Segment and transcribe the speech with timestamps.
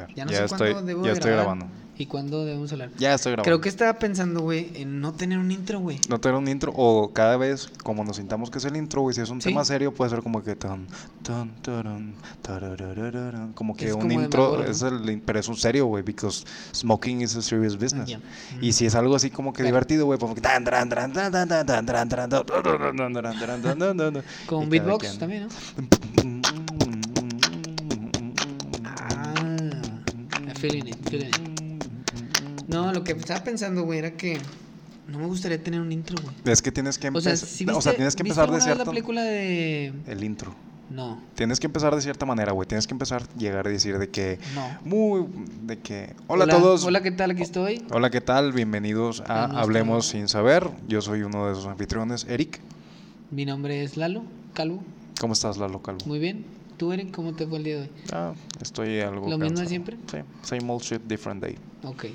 [0.00, 0.14] ver.
[0.14, 1.56] Ya no ya sé estoy, cuándo debo ya estoy grabar.
[1.56, 1.74] grabando.
[1.98, 2.90] ¿Y cuándo debemos hablar?
[2.96, 3.44] Ya estoy grabando.
[3.44, 6.00] Creo que estaba pensando, güey, en no tener un intro, güey.
[6.08, 9.14] No tener un intro, o cada vez, como nos sintamos que es el intro, güey,
[9.14, 9.50] si es un Sí.
[9.50, 10.86] tema serio, puede ser como que tan,
[11.22, 14.70] tan, tarán, tarararararán, como que Es un como intro, Malboro, ¿no?
[14.70, 16.44] es el, pero es un serio, güey, because
[16.74, 18.08] smoking is a serious business.
[18.08, 18.20] Ya.
[18.62, 19.68] Y si es algo así como que Claro.
[19.74, 22.28] divertido, güey, como que tan, tan, tan, tan, tan, tan, tan, tan, tan, tan, tan,
[22.28, 25.18] tan, tan, tan, tan, tan, tan, tan, Con y cada beatbox quien.
[25.18, 25.48] también, ¿no?
[25.50, 25.82] Ah,
[30.60, 31.60] feeling it, feeling it.
[32.68, 34.38] No, lo que estaba pensando, güey, era que
[35.08, 36.34] no me gustaría tener un intro, güey.
[36.44, 38.60] Es que tienes que O sea, empezar, si o sea, tienes que ¿viste empezar de
[38.60, 39.92] cierto, la película de...
[40.06, 40.54] el intro.
[40.90, 42.66] No, Tienes que empezar de cierta manera, güey.
[42.66, 44.78] Tienes que empezar a llegar a decir de que no.
[44.84, 45.24] muy
[45.62, 46.84] de que hola, a todos.
[46.84, 47.30] Hola, ¿qué tal?
[47.30, 47.84] Aquí estoy.
[47.92, 48.52] Hola, ¿qué tal?
[48.52, 50.68] Bienvenidos a Hablemos sin saber.
[50.88, 52.60] Yo soy uno de sus anfitriones, Eric.
[53.30, 54.82] Mi nombre es Lalo Calvo.
[55.20, 56.04] ¿Cómo estás, Lalo Calvo?
[56.06, 56.44] Muy bien.
[56.80, 57.90] ¿Tú, Eric, cómo te fue el día de hoy?
[58.10, 59.98] Ah, estoy algo ¿Lo mismo de siempre?
[60.10, 61.58] Sí, same old shit, different day.
[61.82, 62.06] Ok.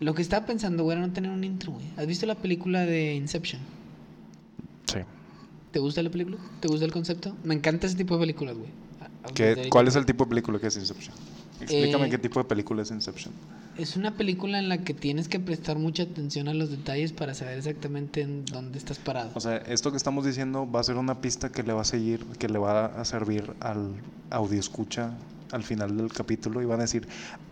[0.00, 1.86] Lo que estaba pensando, güey, era no tener un intro, güey.
[1.96, 3.62] ¿Has visto la película de Inception?
[4.88, 4.98] Sí.
[5.70, 6.36] ¿Te gusta la película?
[6.58, 7.36] ¿Te gusta el concepto?
[7.44, 8.70] Me encanta ese tipo de películas, güey.
[9.00, 11.14] A- aunque ¿Qué- desde ahorita- ¿Cuál es el tipo de película que es Inception?
[11.62, 13.32] Explícame Eh, qué tipo de película es Inception.
[13.78, 17.32] Es una película en la que tienes que prestar mucha atención a los detalles para
[17.34, 19.30] saber exactamente en dónde estás parado.
[19.34, 21.84] O sea, esto que estamos diciendo va a ser una pista que le va a
[21.84, 23.94] seguir, que le va a servir al
[24.30, 25.12] audio escucha
[25.52, 27.06] al final del capítulo y van a decir,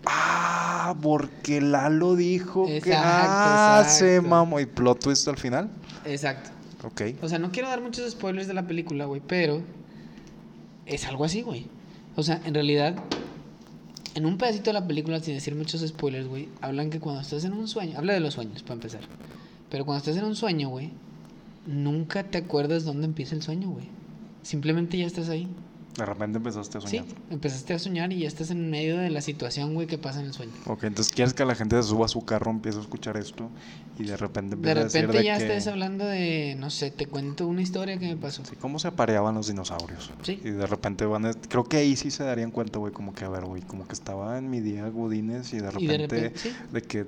[0.06, 4.28] ah, porque Lalo dijo que Exacto, ah, se exacto.
[4.28, 5.70] mamó y plot twist al final.
[6.04, 6.50] Exacto.
[6.82, 7.02] Ok.
[7.22, 9.62] O sea, no quiero dar muchos spoilers de la película, güey, pero
[10.86, 11.66] es algo así, güey.
[12.16, 12.96] O sea, en realidad,
[14.14, 17.44] en un pedacito de la película, sin decir muchos spoilers, güey, hablan que cuando estás
[17.44, 19.02] en un sueño, habla de los sueños, para empezar.
[19.70, 20.90] Pero cuando estás en un sueño, güey,
[21.66, 23.86] nunca te acuerdas dónde empieza el sueño, güey.
[24.42, 25.46] Simplemente ya estás ahí.
[25.96, 27.04] De repente empezaste a Sí, soñar.
[27.30, 30.26] empezaste a soñar y ya estás en medio de la situación, güey, que pasa en
[30.26, 30.52] el sueño.
[30.66, 33.50] Ok, entonces quieres que la gente se suba a su carro, empiece a escuchar esto
[33.98, 35.44] y de repente De empiece a decir repente de ya que...
[35.46, 38.44] estés hablando de, no sé, te cuento una historia que me pasó.
[38.44, 40.10] Sí, ¿Cómo se apareaban los dinosaurios?
[40.22, 40.40] Sí.
[40.44, 41.34] Y de repente van a...
[41.34, 43.92] Creo que ahí sí se darían cuenta, güey, como que, a ver, güey, como que
[43.92, 45.84] estaba en mi día Godines y de repente...
[45.84, 46.52] Y de repente, sí.
[46.72, 47.06] de que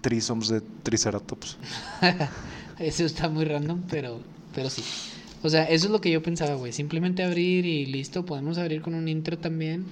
[0.00, 1.58] trisoms de Triceratops.
[2.78, 4.20] Eso está muy random, pero,
[4.54, 4.82] pero sí.
[5.42, 6.72] O sea, eso es lo que yo pensaba, güey.
[6.72, 8.24] Simplemente abrir y listo.
[8.26, 9.84] Podemos abrir con un intro también.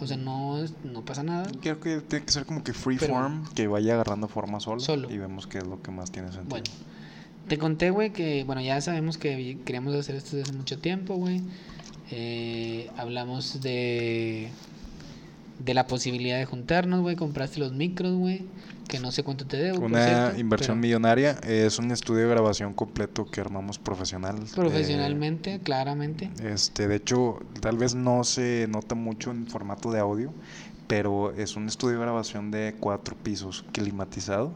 [0.00, 1.50] O sea, no, no pasa nada.
[1.60, 5.10] Creo que tiene que ser como que Pero- freeform, que vaya agarrando forma solo, Solo.
[5.12, 6.48] y vemos qué es lo que más tiene sentido.
[6.50, 6.64] Bueno,
[7.48, 11.16] te conté, güey, que, bueno, ya sabemos que queríamos hacer esto desde hace mucho tiempo,
[11.16, 11.42] güey.
[12.10, 14.48] Eh, hablamos de,
[15.58, 17.16] de la posibilidad de juntarnos, güey.
[17.16, 18.42] Compraste los micros, güey.
[18.88, 19.84] Que no sé cuánto te debo.
[19.84, 24.36] Una cierto, inversión pero millonaria es un estudio de grabación completo que armamos profesional.
[24.38, 26.30] eh, Profesionalmente, claramente.
[26.42, 30.32] Este, de hecho, tal vez no se nota mucho en formato de audio,
[30.86, 34.52] pero es un estudio de grabación de cuatro pisos climatizado.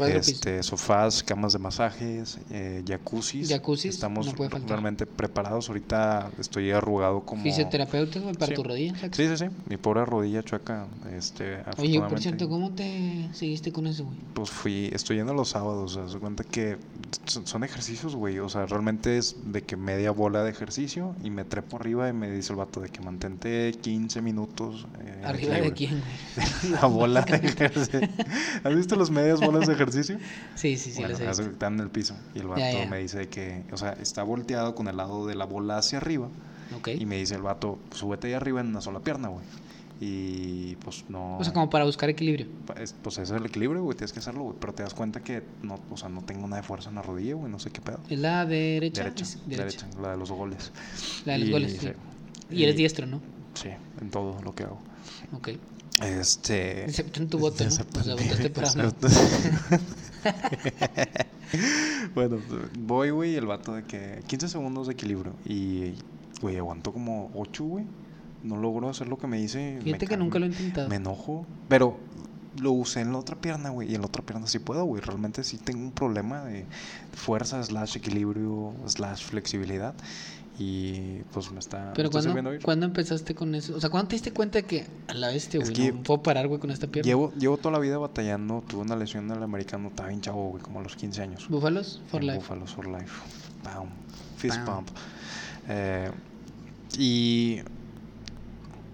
[0.00, 3.48] Este, sofás, camas de masajes, eh, jacuzzis.
[3.48, 4.70] Jacuzzis, Estamos no puede faltar.
[4.70, 5.68] realmente preparados.
[5.68, 7.42] Ahorita estoy arrugado como.
[7.42, 8.54] Fisioterapeutas, güey, para Sí.
[8.54, 8.94] tu rodilla.
[9.12, 9.44] Sí, sí, sí.
[9.68, 10.86] Mi pobre rodilla chueca.
[11.16, 14.16] Este, Oye, por cierto, ¿cómo te seguiste con eso, güey?
[14.34, 16.78] Pues fui, estoy yendo los sábados, haz de cuenta que
[17.26, 21.44] son, ejercicios, güey, o sea, realmente es de que media bola de ejercicio y me
[21.44, 24.86] trepo arriba y me dice el vato de que mantente 15 minutos.
[25.04, 26.02] eh, ¿Arriba de quién?
[26.80, 28.00] La bola de ejercicio.
[28.64, 29.81] ¿Has visto las medias bolas de ejercicio?
[29.90, 32.86] Sí, sí, sí, bueno, lo están en el piso y el vato Ya, ya.
[32.86, 36.28] me dice que, o sea, está volteado con el lado de la bola hacia arriba
[36.76, 36.88] Ok.
[36.98, 39.44] y me dice el vato, súbete ahí arriba en una sola pierna, güey.
[40.04, 41.38] Y pues no...
[41.38, 42.46] O sea, como para buscar equilibrio.
[42.76, 44.56] Es- Pues ese es el equilibrio, güey, tienes que hacerlo, güey.
[44.58, 47.02] Pero te das cuenta que no, o sea, no tengo nada de fuerza en la
[47.02, 48.00] rodilla, güey, no sé qué pedo.
[48.08, 49.04] Es la derecha.
[49.04, 50.72] Derecha, es derecha, la de los goles.
[51.24, 51.78] La de los Y- goles, sí.
[51.78, 51.88] sí.
[52.50, 53.20] Y eres Y- diestro, ¿no?
[53.54, 53.68] Sí,
[54.00, 54.80] en todo lo que hago.
[55.32, 55.50] Ok.
[56.04, 56.84] Este.
[56.84, 57.70] Excepto en tu voto, ¿no?
[57.70, 59.08] O sea, votaste para excepto-
[62.14, 62.38] bueno,
[62.78, 65.32] voy, güey, el vato de que 15 segundos de equilibrio.
[65.44, 65.94] Y,
[66.40, 67.84] güey, aguanto como 8, güey.
[68.42, 69.74] No logro hacer lo que me dice.
[69.78, 70.88] me Fíjate que ca- nunca lo he intentado.
[70.88, 71.46] Me enojo.
[71.68, 71.98] Pero
[72.60, 73.90] lo usé en la otra pierna, güey.
[73.92, 75.00] Y en la otra pierna sí puedo, güey.
[75.02, 76.64] Realmente sí tengo un problema de
[77.14, 79.94] fuerza, slash equilibrio, slash flexibilidad.
[80.58, 82.62] Y pues me está, me Pero está sirviendo ¿cuándo, bien.
[82.62, 83.74] ¿cuándo empezaste con eso?
[83.74, 86.02] O sea, ¿cuándo te diste cuenta de que a la bestia, Es güey, que no
[86.02, 87.06] puedo parar, güey, con esta pierna?
[87.06, 88.62] Llevo, llevo toda la vida batallando.
[88.68, 89.88] Tuve una lesión en el americano.
[89.88, 91.48] Estaba bien chavo, güey, como a los 15 años.
[91.48, 92.38] Búfalos for en life.
[92.38, 93.12] Buffalo's for Life.
[93.64, 93.88] Bam.
[94.36, 94.84] Fist Bam.
[94.84, 94.88] pump.
[95.68, 96.10] Eh,
[96.98, 97.60] y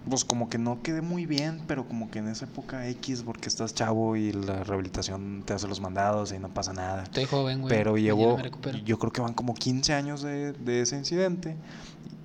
[0.09, 3.49] pues como que no quedé muy bien, pero como que en esa época X, porque
[3.49, 7.05] estás chavo y la rehabilitación te hace los mandados y no pasa nada.
[7.05, 7.71] Estoy joven, güey.
[7.71, 8.39] Pero llevo,
[8.85, 11.57] yo creo que van como 15 años de, de ese incidente.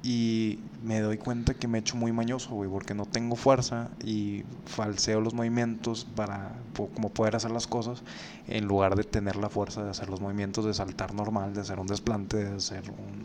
[0.03, 3.89] Y me doy cuenta que me he hecho muy mañoso, güey, porque no tengo fuerza
[4.03, 6.51] y falseo los movimientos para
[6.93, 8.03] como poder hacer las cosas
[8.47, 11.79] en lugar de tener la fuerza de hacer los movimientos, de saltar normal, de hacer
[11.79, 13.23] un desplante, de hacer un,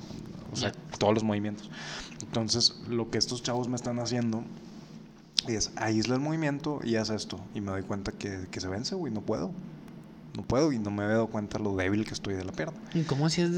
[0.52, 1.68] o sea, todos los movimientos.
[2.22, 4.44] Entonces, lo que estos chavos me están haciendo
[5.48, 7.40] es aísla el movimiento y haz esto.
[7.54, 9.50] Y me doy cuenta que, que se vence, güey, no puedo.
[10.36, 12.78] No puedo y no me he dado cuenta lo débil que estoy de la pierna.
[12.94, 13.50] ¿Y cómo hacías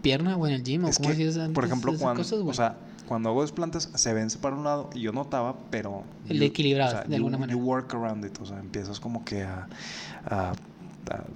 [0.00, 0.84] pierna, güey, en el gym?
[0.84, 3.90] ¿O Es cómo que, antes por ejemplo, esas cuando, cosas, o sea, cuando hago desplantes
[3.94, 6.04] se vence para un lado y yo notaba, pero...
[6.28, 7.58] El you- equilibrado, o sea, de you- alguna manera.
[7.58, 9.68] You work around it, o sea, empiezas como que a...
[10.24, 10.54] a-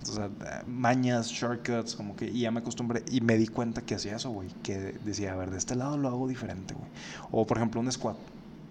[0.09, 2.27] o sea, a- mañas, shortcuts, como que...
[2.31, 4.51] Y ya me acostumbré y me di cuenta que hacía eso, güey.
[4.63, 6.91] Que decía, a ver, de este lado lo hago diferente, güey.
[7.31, 8.17] O, por ejemplo, un squat.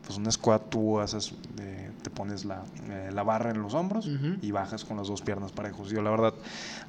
[0.05, 1.33] Pues un squat tú haces...
[1.59, 4.09] eh, te pones la, eh, la barra en los hombros
[4.41, 5.89] y bajas con las dos piernas parejos.
[5.89, 6.33] Yo la verdad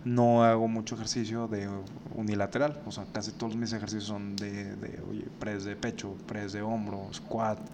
[0.02, 1.69] no hago mucho ejercicio de
[2.11, 6.52] unilateral, o sea, casi todos mis ejercicios son de, de oye, press de pecho, press
[6.52, 7.70] de hombro, squat,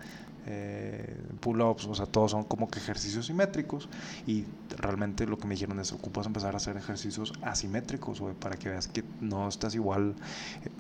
[0.53, 3.89] eh, pull-ups, o sea, todos son como que ejercicios simétricos
[4.27, 4.45] y
[4.77, 8.69] realmente lo que me dijeron es, ocupas empezar a hacer ejercicios asimétricos, güey, para que
[8.69, 10.15] veas que no estás igual,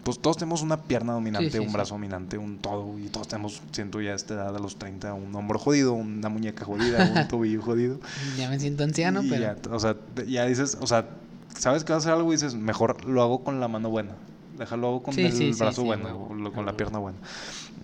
[0.02, 1.72] pues todos tenemos una pierna dominante, Sí, sí, un sí.
[1.72, 5.14] brazo dominante, un todo, y todos tenemos, siento ya a esta edad a los 30,
[5.14, 8.00] un hombro jodido, una muñeca jodida, un tobillo jodido.
[8.37, 9.43] Ya me siento anciano, Y pero...
[9.43, 9.96] ya, o sea,
[10.26, 11.08] ya dices, o sea,
[11.56, 14.12] sabes que vas a hacer algo y dices, mejor lo hago con la mano buena.
[14.58, 16.76] Déjalo hago con el brazo bueno, con la huevo.
[16.76, 17.19] pierna buena.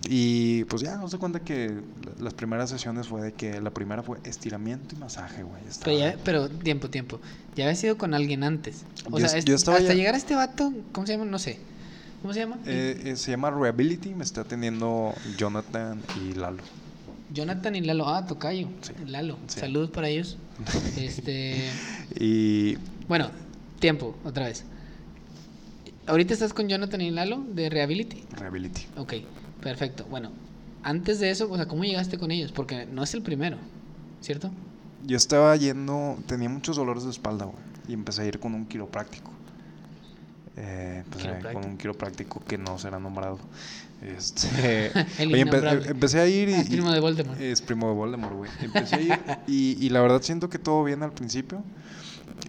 [0.09, 3.71] Y pues ya, nos se cuenta que la- las primeras sesiones fue de que la
[3.71, 5.61] primera fue estiramiento y masaje, güey.
[5.83, 7.19] Pero, ya, pero tiempo, tiempo.
[7.55, 8.85] Ya habías ido con alguien antes.
[9.11, 11.25] O Yo sea, yo hasta ya- llegar a este vato, ¿cómo se llama?
[11.25, 11.59] No sé.
[12.21, 12.57] ¿Cómo se llama?
[12.65, 16.63] Eh, eh, se llama Reability, me está atendiendo Jonathan y Lalo.
[17.33, 18.07] Jonathan y Lalo.
[18.07, 18.69] Ah, Tocayo.
[18.81, 18.93] Sí.
[19.07, 19.37] Lalo.
[19.47, 19.59] Sí.
[19.59, 20.37] Saludos para ellos.
[20.97, 21.69] este.
[22.19, 22.77] Y
[23.07, 23.29] Bueno,
[23.79, 24.63] tiempo, otra vez.
[26.05, 28.23] ¿Ahorita estás con Jonathan y Lalo de Reability?
[28.31, 28.83] Reability.
[28.95, 29.13] Ok,
[29.61, 30.05] perfecto.
[30.09, 30.31] Bueno,
[30.83, 32.51] antes de eso, o sea, ¿cómo llegaste con ellos?
[32.51, 33.57] Porque no es el primero,
[34.21, 34.51] ¿cierto?
[35.05, 37.57] Yo estaba yendo, tenía muchos dolores de espalda, güey,
[37.87, 39.31] y empecé a ir con un quiropráctico.
[40.55, 41.61] Eh, empecé Quiropráctico.
[41.61, 43.37] con un quiropráctico que no será nombrado.
[44.01, 44.87] Este,
[45.19, 45.87] El oye, empe- innombrable.
[45.89, 47.39] empecé a ir y, Ah, es primo de Voldemort.
[47.39, 48.51] es primo de Voldemort, güey.
[48.61, 51.63] Empecé a ir y, y la verdad siento que todo bien al principio.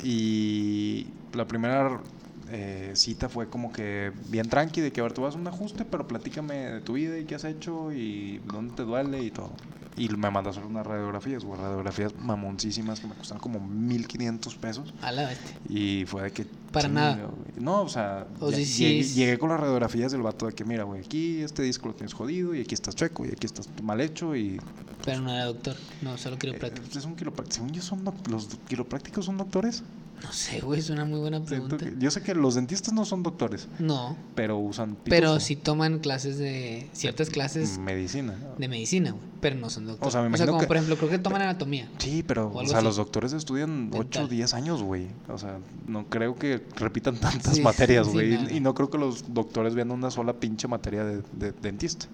[0.02, 2.00] Y la primera
[2.50, 5.46] eh, cita fue como que bien tranqui, de que a ver, tú vas a un
[5.46, 9.30] ajuste, pero platícame de tu vida y qué has hecho y dónde te duele y
[9.30, 9.52] todo.
[9.96, 14.94] Y me mandó hacer unas radiografías, güey, radiografías mamoncísimas que me costaron como 1500 pesos.
[15.00, 15.56] A la bestia.
[15.68, 16.46] Y fue de que.
[16.72, 17.30] Para nada.
[17.58, 20.64] No, o sea, O ya- sea, sí llegué, con las radiografías del vato de que,
[20.64, 23.68] mira, güey, aquí este disco lo tienes jodido y aquí estás chueco y aquí estás
[23.82, 24.60] mal hecho y.
[25.04, 25.76] Pero no era doctor.
[26.02, 26.86] No, solo quiropráctico.
[26.86, 27.54] Eh, es un quiropráctico.
[27.56, 29.82] Según yo, son los quiroprácticos son doctores.
[30.22, 31.76] No sé, güey, es una muy buena pregunta.
[31.96, 34.96] yo sé que los dentistas no son doctores, No, pero usan.
[35.04, 35.40] pero pitufo.
[35.46, 36.88] sí toman clases de.
[36.92, 38.34] ciertas clases Medicina.
[38.58, 39.22] de medicina, güey.
[39.40, 40.08] Pero no son doctores.
[40.08, 41.88] O sea, me imagino como que- por ejemplo, creo que toman anatomía.
[41.98, 42.84] Sí, pero O sea, así.
[42.84, 44.28] los doctores estudian 8 o Dental.
[44.28, 45.06] 10 años, güey.
[45.28, 48.30] O sea, no creo que repitan tantas Sí, materias, güey.
[48.42, 48.50] no.
[48.50, 52.06] Y no creo que los doctores vean una sola pinche materia de, de dentista.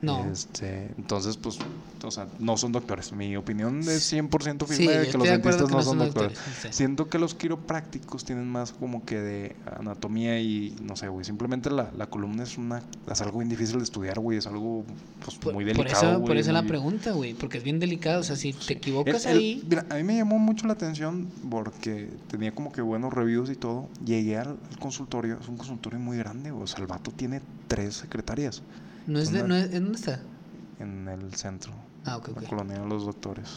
[0.00, 0.30] No.
[0.30, 1.58] Este, entonces, pues,
[2.02, 3.10] o sea, no son doctores.
[3.12, 6.34] Mi opinión es 100% Sí, firme de que los dentistas que no son doctores.
[6.34, 6.68] doctores, sí.
[6.72, 11.24] Siento que los quiroprácticos tienen más como que de anatomía y, no sé, güey.
[11.24, 14.36] Simplemente la, la columna es una es algo bien difícil de estudiar, güey.
[14.36, 14.84] Es algo,
[15.24, 17.32] pues, Por, muy por delicado, por güey, eso la pregunta, güey.
[17.32, 18.20] Porque es bien delicado.
[18.20, 19.62] O sea, si te equivocas el- el- ahí.
[19.66, 23.54] mira, a mí me llamó mucho la atención porque tenía como que buenos reviews y
[23.56, 23.88] todo.
[24.04, 28.62] Llegué al consultorio, es un consultorio muy grande, o sea, el vato tiene tres secretarias
[29.06, 29.40] No es de.
[29.42, 30.20] una- No es, ¿en ¿Dónde está?
[30.80, 31.72] en el centro,
[32.04, 32.42] Ah, ok, en ok.
[32.42, 33.48] la colonia de los doctores.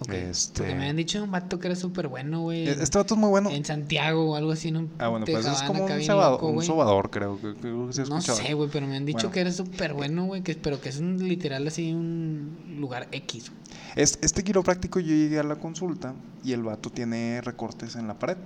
[0.00, 0.10] ok.
[0.12, 2.68] Este- Porque me habían dicho un vato que era súper bueno, güey.
[2.68, 3.48] E- Este vato es muy bueno.
[3.50, 4.88] En Santiago o algo así, ¿no?
[4.98, 6.66] Ah, bueno, pues es como un, sobador, loco, un güey.
[6.66, 9.30] sobador, creo que, creo que sí No sé, güey, pero me han dicho Bueno.
[9.30, 13.50] que era súper bueno, güey, que, pero que es un literal así un lugar X.
[13.50, 13.62] güey.
[13.94, 18.18] Es- este quiropráctico yo llegué a la consulta y el vato tiene recortes en la
[18.18, 18.36] pared.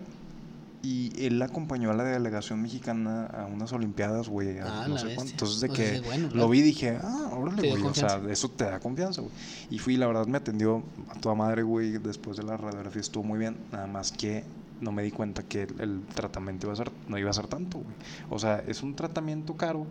[0.82, 4.58] Y él acompañó a la delegación mexicana a unas olimpiadas, güey.
[4.60, 5.32] Ah, no sé cuánto.
[5.32, 7.82] Entonces, de O que bueno, lo vi y dije, ah, órale, güey.
[7.82, 9.32] O sea, eso te da confianza, güey.
[9.68, 11.98] Y fui, la verdad, me atendió a toda madre, güey.
[11.98, 13.58] Después de la radiografía estuvo muy bien.
[13.70, 14.44] Nada más que
[14.80, 17.46] no me di cuenta que el, el tratamiento iba a ser, no iba a ser
[17.46, 17.94] tanto, güey.
[18.30, 19.86] O sea, es un tratamiento caro.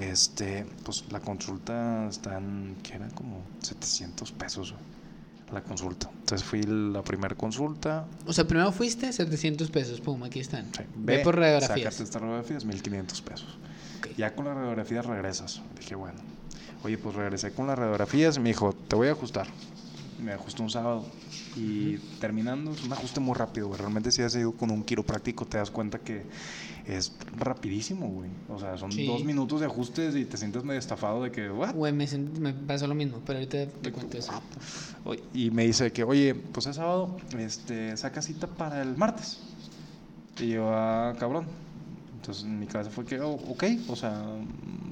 [0.00, 4.84] Este, pues la consulta está en, que era como 700 pesos, güey,
[5.52, 6.10] la consulta.
[6.12, 8.06] Entonces fui la primera consulta.
[8.26, 10.66] O sea, primero fuiste 700 pesos, pum, aquí están.
[10.76, 11.94] sí, Ve, por radiografías.
[11.94, 13.58] Sácate estas radiografías, 1500 pesos.
[14.16, 15.62] Ya con las radiografías regresas.
[15.78, 16.20] Dije, bueno.
[16.82, 19.46] Oye, pues regresé con las radiografías y me dijo, te voy a ajustar.
[20.20, 21.04] Me ajustó un sábado.
[21.56, 23.78] Y terminando, es un ajuste muy rápido, güey.
[23.80, 26.22] Realmente si has ido con un quiropráctico te das cuenta que
[26.86, 28.30] es rapidísimo, güey.
[28.48, 29.06] O sea, son Sí.
[29.06, 31.74] dos minutos de ajustes y te sientes medio estafado de que, ¿what?
[31.74, 32.06] Güey, me,
[32.40, 34.32] me pasó lo mismo, pero ahorita te cuento eso.
[35.34, 39.38] Y me dice que, oye, pues es sábado, este, saca cita para el martes.
[40.38, 41.46] Y yo, ah, cabrón.
[42.16, 44.22] Entonces en mi cabeza fue que, oh, ok, o sea,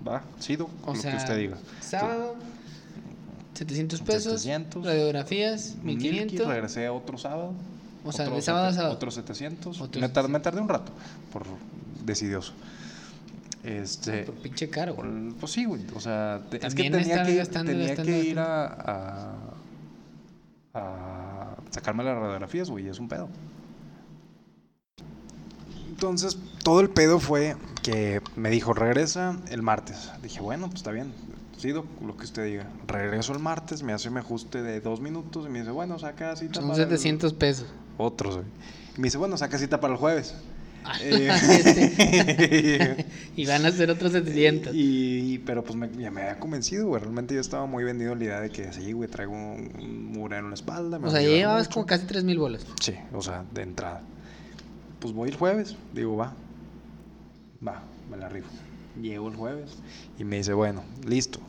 [0.06, 1.56] va, sí, doc, O lo sea, que usted diga.
[1.80, 2.34] sábado,
[3.58, 6.46] 700 pesos, 700, radiografías, Milky, 1500.
[6.48, 7.52] regresé a otro sábado.
[8.04, 8.94] O sea, de sábado a sábado.
[8.94, 9.80] Otros 700.
[9.80, 10.92] Otros me, tar- me tardé un rato,
[11.32, 11.44] por
[12.04, 12.52] decidioso.
[13.64, 15.82] Este, Por pinche caro, por- pues sí, güey.
[15.94, 18.82] O sea, te- es que tenía que, gastando, tenía gastando, que ir gastando.
[18.86, 19.34] a,
[20.74, 20.80] a,
[21.54, 22.86] a sacarme las radiografías, güey.
[22.86, 23.28] Es un pedo.
[25.88, 30.10] Entonces, todo el pedo fue que me dijo, regresa el martes.
[30.22, 31.12] Dije, bueno, pues está bien.
[31.58, 32.66] Sí, doc, lo que usted diga.
[32.86, 36.34] Regreso el martes, me hace un ajuste de dos minutos y me dice, bueno, saca
[36.36, 37.66] cita Son para el- 700 pesos.
[37.98, 38.46] Otros, güey.
[38.96, 40.34] Y me dice, bueno, saca cita para el jueves.
[40.84, 43.06] Ah, Eh, Este.
[43.36, 44.72] y van a ser otros 700.
[44.74, 47.00] Y, y- pero pues me, ya me había convencido, güey.
[47.02, 50.32] Realmente yo estaba muy vendido a la idea de que sí, güey, traigo un, un
[50.32, 50.98] en la espalda.
[51.00, 51.74] me o sea, ya llevabas mucho.
[51.74, 52.64] como casi 3000 bolas.
[52.80, 54.02] Sí, o sea, de entrada.
[55.00, 55.74] Pues voy el jueves.
[55.92, 56.34] Digo, va.
[57.66, 58.48] Va, me la rifo.
[59.00, 59.70] Llego el jueves
[60.18, 61.40] y me dice, bueno, listo.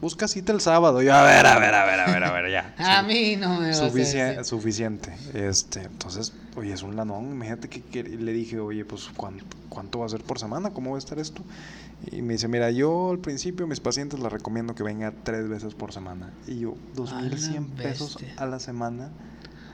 [0.00, 1.00] Busca cita el sábado.
[1.00, 2.74] Yo, a ver, a ver, a ver, a ver, a ver, ya.
[2.98, 4.44] A mí no me vas a Sufici- decir.
[4.44, 5.14] suficiente.
[5.32, 7.30] Este, entonces, oye, es un lanón.
[7.30, 10.70] Imagínate que, que- le dije, oye, pues, ¿cuánto, ¿cuánto va a ser por semana?
[10.70, 11.42] ¿Cómo va a estar esto?
[12.10, 15.48] Y me dice, mira, yo al principio a mis pacientes les recomiendo que venga tres
[15.48, 16.32] veces por semana.
[16.48, 18.34] Y yo, dos A mil la cien pesos bestia.
[18.42, 19.10] a la semana,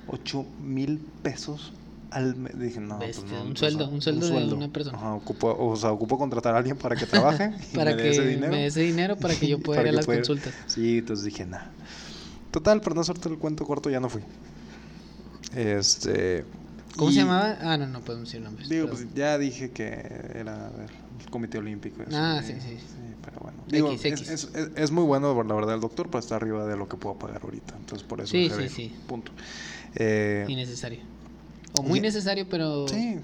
[0.09, 1.73] ocho mil pesos
[2.11, 2.59] al.
[2.59, 3.43] Dije, no, pues no.
[3.45, 4.97] un o sueldo, sea, un sueldo de una persona.
[4.99, 8.03] Ajá, ocupo, o sea, ocupo contratar a alguien para que trabaje y Para me que
[8.05, 8.53] dé ese dinero.
[8.53, 10.55] me dé ese dinero para que yo pueda Para ir a las pueda- consultas.
[10.67, 11.61] Sí, entonces dije, nah.
[12.51, 14.23] Total, para no hacerte el cuento corto, ya no fui.
[15.55, 16.45] Este.
[16.97, 17.57] ¿Cómo y- se llamaba?
[17.61, 18.69] Ah, no, no podemos decir nombres.
[18.69, 19.05] Digo, perdón.
[19.07, 19.91] pues ya dije que
[20.35, 20.91] era ver,
[21.25, 22.03] el Comité Olímpico.
[22.03, 22.77] eso, Ah, y- sí, sí.
[23.25, 23.59] pero bueno.
[23.69, 24.31] Digo, X, es, X.
[24.31, 26.97] es- es- es muy bueno, la verdad, el doctor, pero está arriba de lo que
[26.97, 27.75] puedo pagar ahorita.
[27.77, 28.31] Entonces, por eso.
[28.33, 28.93] Sí, sí, sí.
[29.07, 29.31] Punto.
[29.95, 31.01] Eh, Innecesario.
[31.77, 32.87] O muy y- necesario, pero.
[32.89, 33.17] Sí.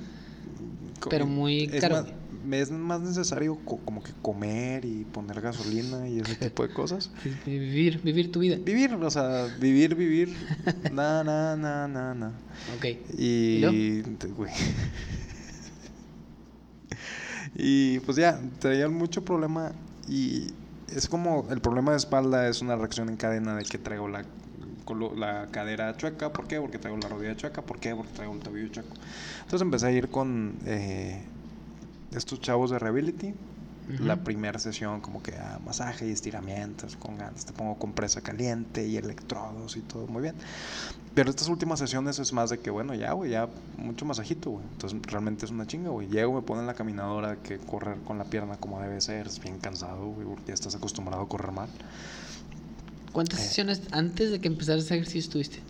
[1.10, 2.02] Pero muy es caro.
[2.02, 2.06] Más,
[2.46, 6.72] me es más necesario co- como que comer y poner gasolina y ese tipo de
[6.72, 7.10] cosas.
[7.46, 8.56] Vivir, vivir tu vida.
[8.56, 10.34] Vivir, o sea, vivir, vivir.
[10.92, 12.28] Na, na, na, na, na.
[12.76, 12.84] Ok.
[13.18, 13.64] Y.
[13.64, 14.02] ¿Y
[14.36, 14.52] güey.
[17.54, 19.72] y pues ya, traía mucho problema.
[20.08, 20.48] Y
[20.94, 24.24] es como el problema de espalda es una reacción en cadena de que traigo la,
[25.16, 26.32] la cadera chueca.
[26.32, 26.60] ¿Por qué?
[26.60, 27.62] Porque traigo la rodilla chueca.
[27.62, 27.94] ¿Por qué?
[27.94, 28.94] Porque traigo el tobillo chueco.
[29.42, 31.22] Entonces empecé a ir con eh,
[32.14, 33.34] estos chavos de Rehability.
[33.98, 34.24] La Ujú.
[34.24, 37.44] primera sesión como que ah, masaje y estiramientos con ganas.
[37.44, 40.34] Te pongo compresa caliente y electrodos y todo muy bien.
[41.14, 44.64] Pero estas últimas sesiones es más de que, bueno, ya, güey, ya mucho masajito, güey.
[44.72, 46.08] Entonces realmente es una chinga, güey.
[46.08, 49.26] Llego, me ponen la caminadora que correr con la pierna como debe ser.
[49.26, 51.68] Es bien cansado, güey, porque ya estás acostumbrado a correr mal.
[53.14, 53.44] ¿Cuántas Eh.
[53.44, 55.60] sesiones antes de que empezaras ese ejercicio tuviste?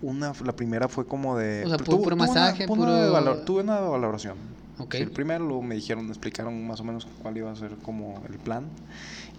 [0.00, 1.64] Una, la primera fue como de...
[1.64, 4.36] O sea, pero puro- tuve una- masaje, una puro- valor- tuve una valoración.
[4.78, 4.94] Ok.
[4.96, 7.76] Sí, el primero luego me dijeron, me explicaron más o menos cuál iba a ser
[7.82, 8.66] como el plan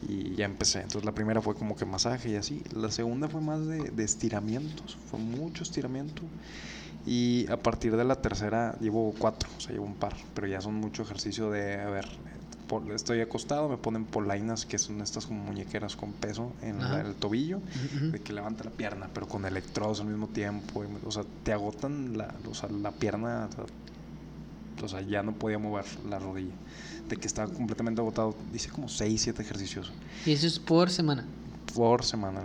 [0.08, 0.80] y ya empecé.
[0.80, 2.64] Entonces la primera fue como que masaje y así.
[2.74, 6.22] La segunda fue más de, de estiramientos, fue mucho estiramiento.
[7.06, 10.60] Y a partir de la tercera llevo cuatro, o sea, llevo un par, pero ya
[10.62, 12.08] son mucho ejercicio de, a ver,
[12.68, 17.02] por- estoy acostado, me ponen polainas, que son estas como muñequeras con peso en la-
[17.02, 17.62] el tobillo,
[18.12, 20.84] de que levanta la pierna, pero con electrodos al mismo tiempo.
[20.84, 23.50] y, o sea, te agotan la, o sea, la pierna.
[24.84, 26.54] o sea, ya no podía mover la rodilla.
[27.10, 28.36] De que estaba completamente agotado.
[28.54, 29.92] Hice como 6, 7 ejercicios
[30.26, 31.26] Y eso es por semana.
[31.76, 32.42] Por semana.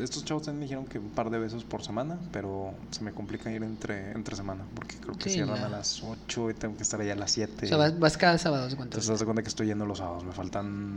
[0.00, 3.12] Estos chavos también me dijeron que un par de veces por semana, pero se me
[3.12, 4.64] complica ir entre, entre semana.
[4.74, 7.30] Porque creo que Sí, cierran a las 8 y tengo que estar allá a las
[7.32, 7.66] 7.
[7.66, 8.96] O sea, vas, vas cada sábado, ¿se cuenta?
[8.96, 10.24] Entonces, te das cuenta que estoy yendo los sábados.
[10.24, 10.96] Me faltan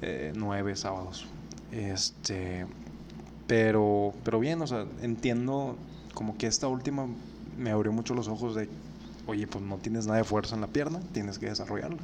[0.00, 1.26] eh, nueve sábados.
[1.72, 2.66] Este.
[3.46, 5.76] Pero, pero bien, o sea, entiendo
[6.14, 7.06] como que esta última
[7.56, 8.68] me abrió mucho los ojos de,
[9.26, 11.96] oye, pues no tienes nada de fuerza en la pierna, tienes que desarrollarla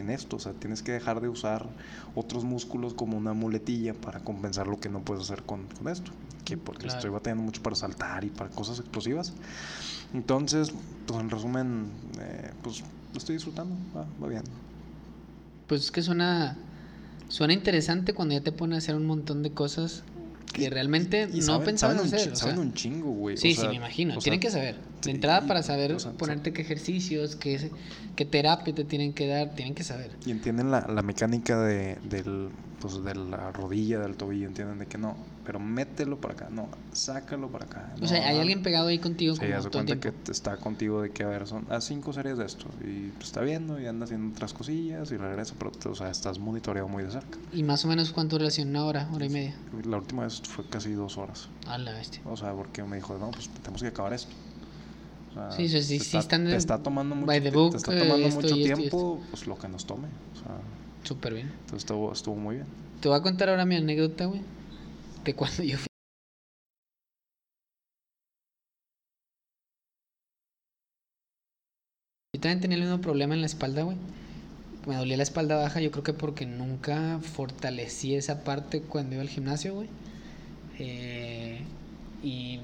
[0.00, 0.36] en esto.
[0.36, 1.66] O sea, tienes que dejar de usar
[2.14, 6.12] otros músculos como una muletilla para compensar lo que no puedes hacer con, con esto.
[6.44, 6.96] Que porque Claro.
[6.98, 9.34] estoy batallando mucho para saltar y para cosas explosivas.
[10.14, 10.72] Entonces,
[11.06, 11.90] pues en resumen,
[12.20, 12.80] eh, pues
[13.12, 14.42] lo estoy disfrutando, va, va bien.
[15.66, 16.56] Pues es que suena,
[17.28, 20.02] suena interesante cuando ya te ponen a hacer un montón de cosas
[20.58, 22.28] que Y- realmente y no saben- pensabas saben un hacer.
[22.28, 22.62] chi- o saben sea.
[22.64, 23.34] un chingo, güey.
[23.34, 24.10] o Sí, sí, sea, me imagino.
[24.10, 24.74] o sea, tienen que saber.
[25.00, 27.70] sí, De entrada, para saber o sea, ponerte qué ejercicios, qué,
[28.16, 30.16] qué terapia te tienen que dar, tienen que saber.
[30.26, 34.86] Y entienden la, la mecánica de, del, pues de la rodilla, del tobillo, entienden de
[34.86, 37.94] que no, pero mételo para acá, no, sácalo para acá.
[38.00, 38.40] O sea, hay no.
[38.42, 40.08] alguien pegado ahí contigo Sí, el cuenta tiempo.
[40.24, 42.66] que está contigo de que, a ver, son a cinco series de esto.
[42.80, 46.38] Y pues, está viendo y anda haciendo otras cosillas y regresa, pero, o sea, estás
[46.38, 47.38] monitoreado muy de cerca.
[47.52, 48.68] ¿Y más o menos cuánto duración?
[48.68, 49.08] ¿Una hora?
[49.12, 49.56] ¿Hora y media?
[49.84, 51.48] La última vez fue casi dos horas.
[51.66, 52.20] A la bestia.
[52.26, 54.32] O sea, porque me dijo, no, pues tenemos que acabar esto.
[55.30, 57.76] O sea, Sí, sí, sí, te sí está, están te está tomando mucho, book, te
[57.78, 60.08] está eh, tomando esto mucho esto tiempo, pues lo que nos tome.
[60.34, 60.56] O sea,
[61.08, 61.46] Súper bien.
[61.46, 62.66] entonces estuvo, estuvo muy bien.
[63.00, 64.42] Te voy a contar ahora mi anécdota, güey.
[65.24, 65.86] De cuando yo fui.
[72.34, 73.96] Yo también tenía el mismo problema en la espalda, güey.
[74.86, 79.22] Me dolía la espalda baja, yo creo que porque nunca fortalecí esa parte cuando iba
[79.22, 79.88] al gimnasio, güey.
[80.78, 81.62] Eh,
[82.22, 82.60] y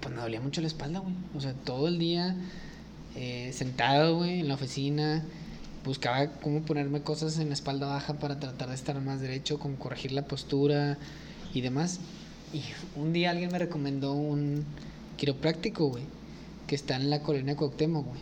[0.00, 1.14] pues me dolía mucho la espalda, güey.
[1.36, 2.34] O sea, todo el día
[3.14, 5.22] eh, sentado, güey, en la oficina.
[5.84, 9.76] Buscaba cómo ponerme cosas en la espalda baja para tratar de estar más derecho, como
[9.76, 10.98] corregir la postura
[11.54, 12.00] y demás.
[12.52, 12.62] Y
[12.96, 14.64] un día alguien me recomendó un
[15.16, 16.04] quiropráctico, güey,
[16.66, 18.20] que está en la colonia Cuauhtémoc, güey.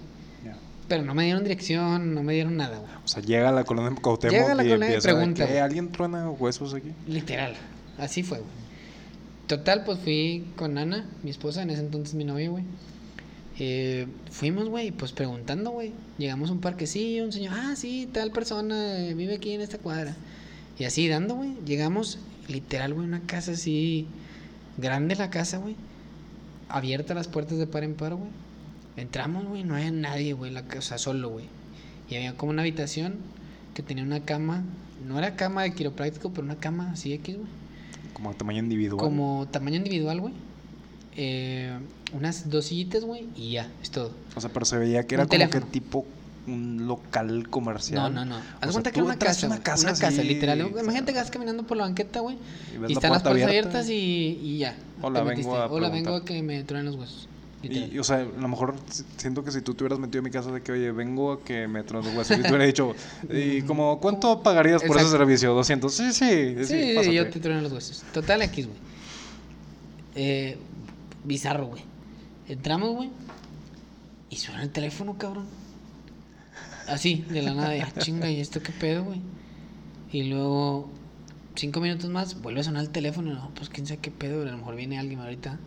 [0.89, 2.91] Pero no me dieron dirección, no me dieron nada, güey.
[3.05, 5.15] O sea, llega a la colonia Cuauhtémoc Llega a la y colonia y empieza de
[5.15, 5.61] pregunta, que.
[5.61, 6.93] ¿alguien truena huesos aquí?
[7.07, 7.55] Literal,
[7.99, 8.51] así fue, güey.
[9.49, 12.65] Total, pues fui con Ana, mi esposa, en ese entonces mi novia, güey.
[13.61, 15.93] Eh, fuimos, güey, pues preguntando, güey.
[16.17, 19.79] Llegamos a un parquecillo, un señor, ah, sí, tal persona eh, vive aquí en esta
[19.79, 20.17] cuadra.
[20.79, 21.55] Y así dando, güey.
[21.67, 24.07] Llegamos, literal, güey, una casa así,
[24.77, 25.75] grande la casa, güey.
[26.69, 28.31] Abierta las puertas de par en par, güey.
[28.97, 31.47] Entramos, güey, no había nadie, güey, la casa solo, güey.
[32.09, 33.17] Y había como una habitación
[33.75, 34.65] que tenía una cama,
[35.07, 37.49] no era cama de quiropráctico, pero una cama así X, güey.
[38.13, 39.01] Como tamaño individual.
[39.01, 40.35] Como tamaño individual, güey.
[41.17, 41.79] Eh,
[42.13, 44.13] unas dos sillitas, güey, y ya, es todo.
[44.35, 45.67] O sea, pero se veía que Un era como que teléfono.
[45.73, 46.07] tipo
[46.47, 48.15] un local comercial.
[48.15, 48.37] No, no, no.
[48.37, 50.61] O Haz sea, cuenta que era una casa, una casa una casa, así, literal.
[50.61, 52.39] Imagínate que vas caminando por la banqueta, güey,
[52.75, 53.69] Y, la están las puerta puertas abierta.
[53.79, 54.75] abiertas y, y ya.
[55.03, 57.29] Hola, vengo a Hola, vengo a que me truenen los huesos.
[57.61, 58.77] Y, o sea, a lo mejor
[59.17, 61.43] siento que si tú te hubieras metido en mi casa de que, oye, vengo a
[61.45, 62.95] que me trones los huesos, y te hubiera dicho,
[63.31, 65.53] ¿y como cuánto pagarías por ese servicio?
[65.55, 65.93] 200.
[65.93, 67.15] Sí, sí, sí, Sí, sí, pásate.
[67.15, 68.05] yo te trueno los huesos.
[68.15, 68.79] Total X, güey.
[70.15, 70.57] Eh,
[71.25, 71.83] bizarro, güey.
[72.49, 73.11] Entramos, güey.
[74.31, 75.47] Y suena el teléfono, cabrón.
[76.87, 77.77] Así, de la nada.
[77.77, 79.21] Ya, chinga, ¿y esto qué pedo, güey?
[80.13, 80.91] Y luego,
[81.55, 83.33] cinco minutos más, vuelve a sonar el teléfono.
[83.35, 85.59] No, pues quién sabe qué pedo, a lo mejor viene alguien ahorita.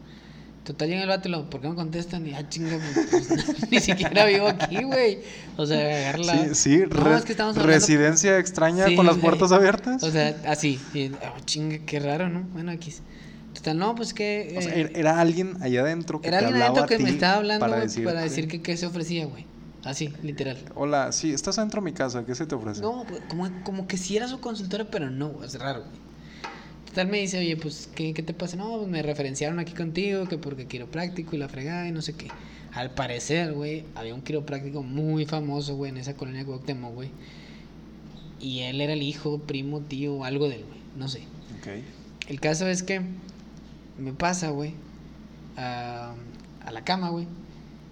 [0.64, 2.26] Total, llega el vato y lo, ¿por qué no contestan?
[2.28, 5.20] Y ah, chinga, pues, pues, ni siquiera vivo aquí, güey.
[5.58, 6.46] O sea, agarrarla.
[6.54, 10.04] Sí, sí, No, re- es que estamos hablando- residencia extraña Sí, con las puertas abiertas.
[10.04, 10.80] O sea, así.
[10.94, 12.42] Y, oh, chinga, qué raro, ¿no?
[12.54, 12.94] Bueno, aquí.
[13.54, 14.56] Total, no, pues que.
[14.58, 16.98] O sea, eh, era, era alguien allá adentro que era te alguien hablaba adentro a
[16.98, 19.46] que me estaba hablando, para decirte, para decir que qué se ofrecía, güey.
[19.84, 20.58] Así, literal.
[20.76, 22.82] Hola, sí, estás adentro de mi casa, ¿qué se te ofrece?
[22.82, 26.02] No, güey, como, como que sí era su consultora, pero no, güey, es raro, güey.
[26.86, 28.58] Total me dice, oye, pues, ¿qué, qué te pasa?
[28.58, 32.14] No, pues me referenciaron aquí contigo, que porque quiropráctico y la fregada y no sé
[32.14, 32.28] qué.
[32.74, 37.10] Al parecer, güey, había un quiropráctico muy famoso, güey, en esa colonia Cuauhtémoc, güey.
[38.40, 41.20] Y él era el hijo, primo, tío, algo de él, güey, no sé.
[41.60, 41.84] Ok.
[42.28, 43.02] El caso es que
[43.98, 44.74] me pasa, güey,
[45.58, 46.14] a,
[46.66, 47.28] a la cama, güey.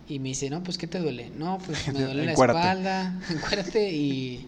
[0.08, 1.32] Y me dice, no, pues, ¿qué te duele?
[1.38, 4.46] No, pues me duele la espalda, encuérate y,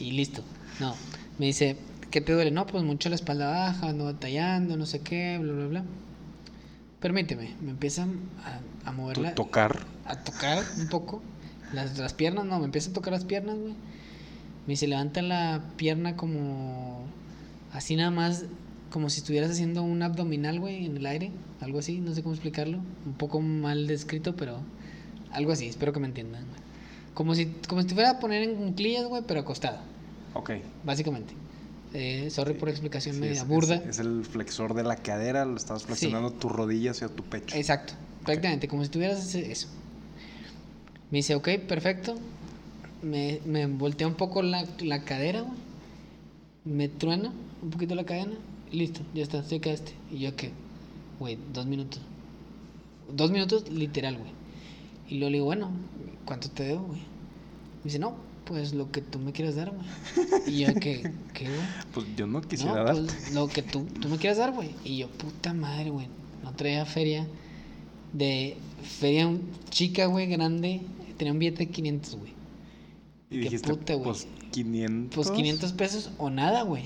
[0.00, 0.42] y listo.
[0.80, 0.94] No,
[1.38, 1.76] me dice,
[2.10, 2.50] ¿qué te duele?
[2.50, 5.84] No, pues mucho la espalda baja, ando batallando, no sé qué, bla, bla, bla.
[7.00, 8.18] Permíteme, me empiezan
[8.84, 9.78] a, a mover la- Tocar.
[10.04, 11.22] a tocar un poco
[11.72, 13.74] las, las piernas, no, me empieza a tocar las piernas, güey.
[14.66, 17.04] Me dice, levanta la pierna como
[17.72, 18.44] así nada más,
[18.90, 22.34] como si estuvieras haciendo un abdominal, güey, en el aire, algo así, no sé cómo
[22.34, 24.60] explicarlo, un poco mal descrito, pero
[25.32, 26.60] algo así, espero que me entiendan, güey.
[27.14, 29.78] Como si, como si te fuera a poner en cunclillas, güey, pero acostado,
[30.34, 30.52] Ok.
[30.84, 31.34] básicamente.
[31.94, 33.76] Eh, sorry por la explicación Sí, media es, burda.
[33.76, 37.56] Es, es el flexor de la cadera, lo estás flexionando tu rodilla hacia tu pecho.
[37.56, 39.68] Exacto, prácticamente, como si tuvieras eso.
[41.10, 42.16] Me dice, ok, perfecto.
[43.02, 45.54] Me, me voltea un poco la, la cadera, güey.
[46.64, 48.34] Me truena un poquito la cadena.
[48.72, 49.92] Listo, ya está, se quedaste.
[50.12, 50.50] Y yo, ¿qué?
[51.18, 52.00] Güey, dos minutos.
[53.12, 54.30] Dos minutos, literal, güey.
[55.08, 55.70] Y luego le digo, bueno,
[56.26, 57.00] ¿cuánto te debo, güey?
[57.00, 59.86] Me dice, no, pues lo que tú me quieras dar, güey.
[60.46, 61.60] Y yo, ¿qué, qué, güey?
[61.92, 63.02] Pues yo no quisiera no, darte.
[63.02, 64.70] pues, lo que tú, tú me quieras dar, güey.
[64.84, 66.08] Y yo, puta madre, güey.
[66.44, 67.26] No traía feria.
[68.12, 70.80] De feria un- chica, güey, grande.
[71.16, 72.32] Tenía un billete de 500, güey.
[73.30, 74.04] y qué dijiste, puta, güey.
[74.04, 75.14] pues 500.
[75.14, 76.84] Pues 500 pesos o nada, güey.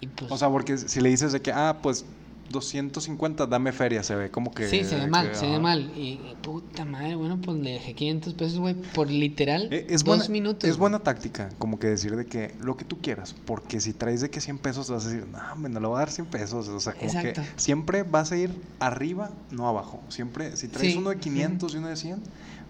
[0.00, 0.30] Y pues.
[0.30, 2.04] O sea, porque si le dices de que, ah, pues
[2.50, 4.68] 250, dame feria, se ve como que...
[4.68, 5.90] Sí, se ve mal, que, se ve mal.
[5.96, 10.18] Y puta madre, bueno, pues le dejé 500 pesos, güey, por literal Eh, Es dos
[10.18, 10.62] buena, minutos.
[10.64, 10.80] es güey.
[10.80, 14.30] buena táctica, como que decir de que lo que tú quieras, porque si traes de
[14.30, 16.68] que 100 pesos, vas a decir, no, me no le voy a dar 100 pesos,
[16.68, 17.42] o sea, como Exacto.
[17.42, 21.24] que siempre vas a ir arriba, no abajo, siempre, si traes Sí, uno de ujú.
[21.24, 22.22] 500 y uno de 100,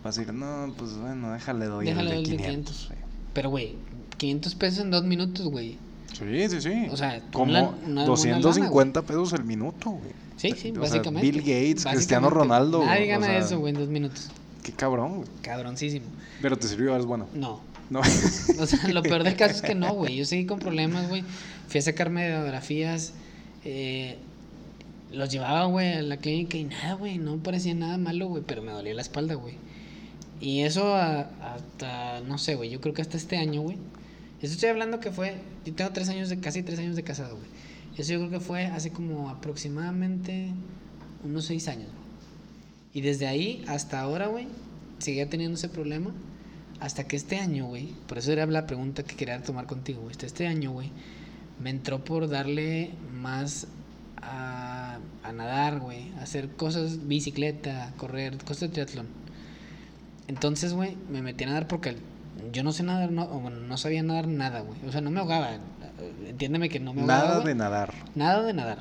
[0.03, 2.77] vas a decir, no, pues bueno, déjale doy Déjale el de el de 500.
[2.77, 3.07] 500.
[3.35, 3.77] Pero, güey,
[4.17, 5.77] 500 pesos en dos minutos, güey.
[6.13, 6.87] Sí, sí, sí.
[6.91, 10.13] O sea, como una- una buena 250 pesos el minuto, güey.
[10.37, 11.31] Sí, sí, O sea, básicamente.
[11.31, 12.31] Bill Gates, Cristiano.
[12.31, 12.85] Ronaldo.
[12.85, 14.29] Nadie o gana sea, eso, güey, en dos minutos.
[14.63, 15.29] Qué cabrón, güey.
[15.43, 16.07] Cabroncísimo.
[16.43, 17.27] Pero te sirvió, eres bueno.
[17.35, 17.61] No.
[17.91, 18.01] No.
[18.61, 20.17] O sea, lo peor del caso es que no, güey.
[20.17, 21.23] Yo seguí con problemas, güey.
[21.69, 23.13] Fui a sacarme radiografías.
[23.65, 24.17] Eh,
[25.13, 27.19] los llevaba, güey, a la clínica y nada, güey.
[27.19, 28.43] No parecía nada malo, güey.
[28.47, 29.55] Pero me dolía la espalda, güey.
[30.41, 32.71] Y eso a- hasta, no sé, güey.
[32.71, 33.79] Yo creo que hasta este año, güey.
[34.43, 35.39] Eso estoy hablando que fue.
[35.65, 37.49] Yo tengo tres años de, casi tres años de casado, güey.
[37.97, 40.51] Eso yo creo que fue hace como aproximadamente
[41.25, 42.07] unos seis años, güey.
[42.93, 44.47] Y desde ahí hasta ahora, güey,
[44.99, 46.13] seguía teniendo ese problema.
[46.81, 50.15] Hasta que este año, güey, por eso era la pregunta que quería tomar contigo, güey.
[50.21, 50.91] Este año, güey,
[51.59, 53.67] me entró por darle más
[54.21, 59.07] a, a nadar, güey, hacer cosas, bicicleta, correr, cosas de triatlón.
[60.29, 61.97] Entonces, güey, me metí a nadar porque
[62.53, 64.79] yo no sé nadar, no, o bueno, no sabía nadar nada, güey.
[64.87, 65.51] O sea, no me ahogaba.
[66.27, 67.21] Entiéndeme que no me ahogaba.
[67.23, 67.47] Nada güey.
[67.49, 67.95] de nadar.
[68.15, 68.79] Nada de nadar.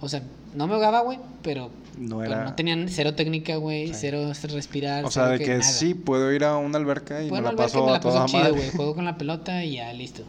[0.00, 0.22] O sea,
[0.54, 2.44] no me ahogaba, güey, pero No pero era.
[2.44, 3.94] no tenían cero técnica, güey, Sí.
[3.98, 5.04] cero respirar.
[5.04, 5.62] o sea, de que nada.
[5.62, 8.00] sí, puedo ir a una alberca y Bueno, me la que paso me a la
[8.00, 8.70] paso toda chido, güey.
[8.70, 10.22] Juego con la pelota y ya, listo.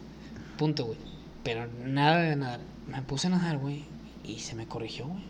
[0.58, 0.98] Punto, güey.
[1.44, 2.60] Pero nada de nadar.
[2.86, 3.84] Me puse a nadar, güey.
[4.24, 5.24] Y se me corrigió, güey.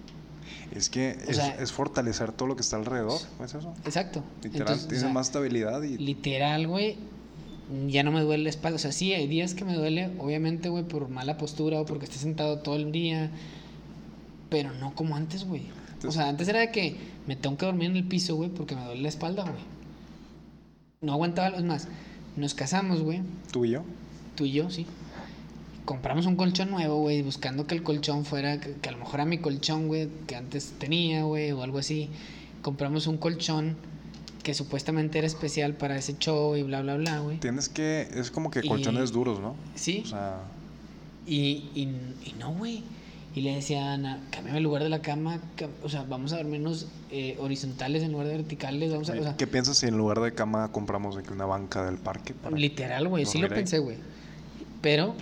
[0.73, 3.75] Es que O es, sea- es fortalecer todo lo que está alrededor, ¿no es eso?
[3.85, 4.23] Exacto.
[4.43, 6.97] Literal, Entonces, o tienes sea, más estabilidad y Literal, güey.
[7.89, 8.77] Ya no me duele la espalda.
[8.77, 12.07] O sea, sí, hay días que me duele, obviamente, güey, por mala postura o porque
[12.07, 13.31] esté sentado todo el día.
[14.49, 15.63] Pero no como antes, güey.
[16.07, 18.75] O sea, antes era de que me tengo que dormir en el piso, güey, porque
[18.75, 19.63] me duele la espalda, güey.
[21.01, 21.89] No aguantaba los más.
[22.37, 23.21] Nos casamos, güey.
[23.53, 23.83] tú y yo.
[24.35, 24.87] Tú y yo, sí.
[25.85, 29.17] Compramos un colchón nuevo, güey, buscando que el colchón fuera, que, que a lo mejor
[29.17, 32.09] era mi colchón, güey, que antes tenía, güey, o algo así.
[32.63, 33.77] Compramos un colchón
[34.42, 37.38] que supuestamente era especial para ese show y bla, bla, bla, güey.
[37.38, 39.55] Tienes que, es como que Y- colchones duros, ¿no?
[39.74, 40.38] Sí, O sea,
[41.26, 41.83] y, y,
[42.24, 42.83] y no, güey.
[43.33, 46.33] Y le decía a Ana, cámbiame el lugar de la cama, cam- o sea, vamos
[46.33, 49.87] a dormirnos eh, horizontales en lugar de verticales, vamos a, o sea, ¿qué piensas si
[49.87, 52.35] en lugar de cama compramos una banca del parque?
[52.35, 53.98] para- Literal, güey, sí lo pensé, güey.
[54.81, 55.14] Pero,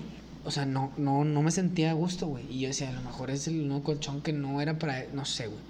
[0.45, 2.45] o sea, no, no, no me sentía a gusto, güey.
[2.51, 5.25] Y yo decía, a lo mejor es el nuevo colchón que no era para, no
[5.27, 5.61] sé, güey.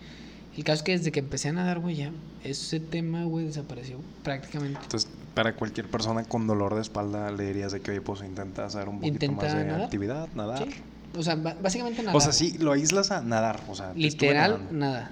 [0.59, 2.11] El caso es que desde que empecé a nadar, güey, ya
[2.43, 4.81] ese tema, güey, desapareció prácticamente.
[4.83, 8.65] Entonces, para cualquier persona con dolor de espalda le dirías de que, oye, pues intenta
[8.67, 9.83] hacer un poquito Intenta más de nadar.
[9.83, 10.65] actividad, nadar.
[10.69, 10.75] Sí.
[11.17, 12.17] O sea, básicamente nadar.
[12.17, 15.11] O sea, sí, lo aíslas a nadar, o sea, Literal, nada.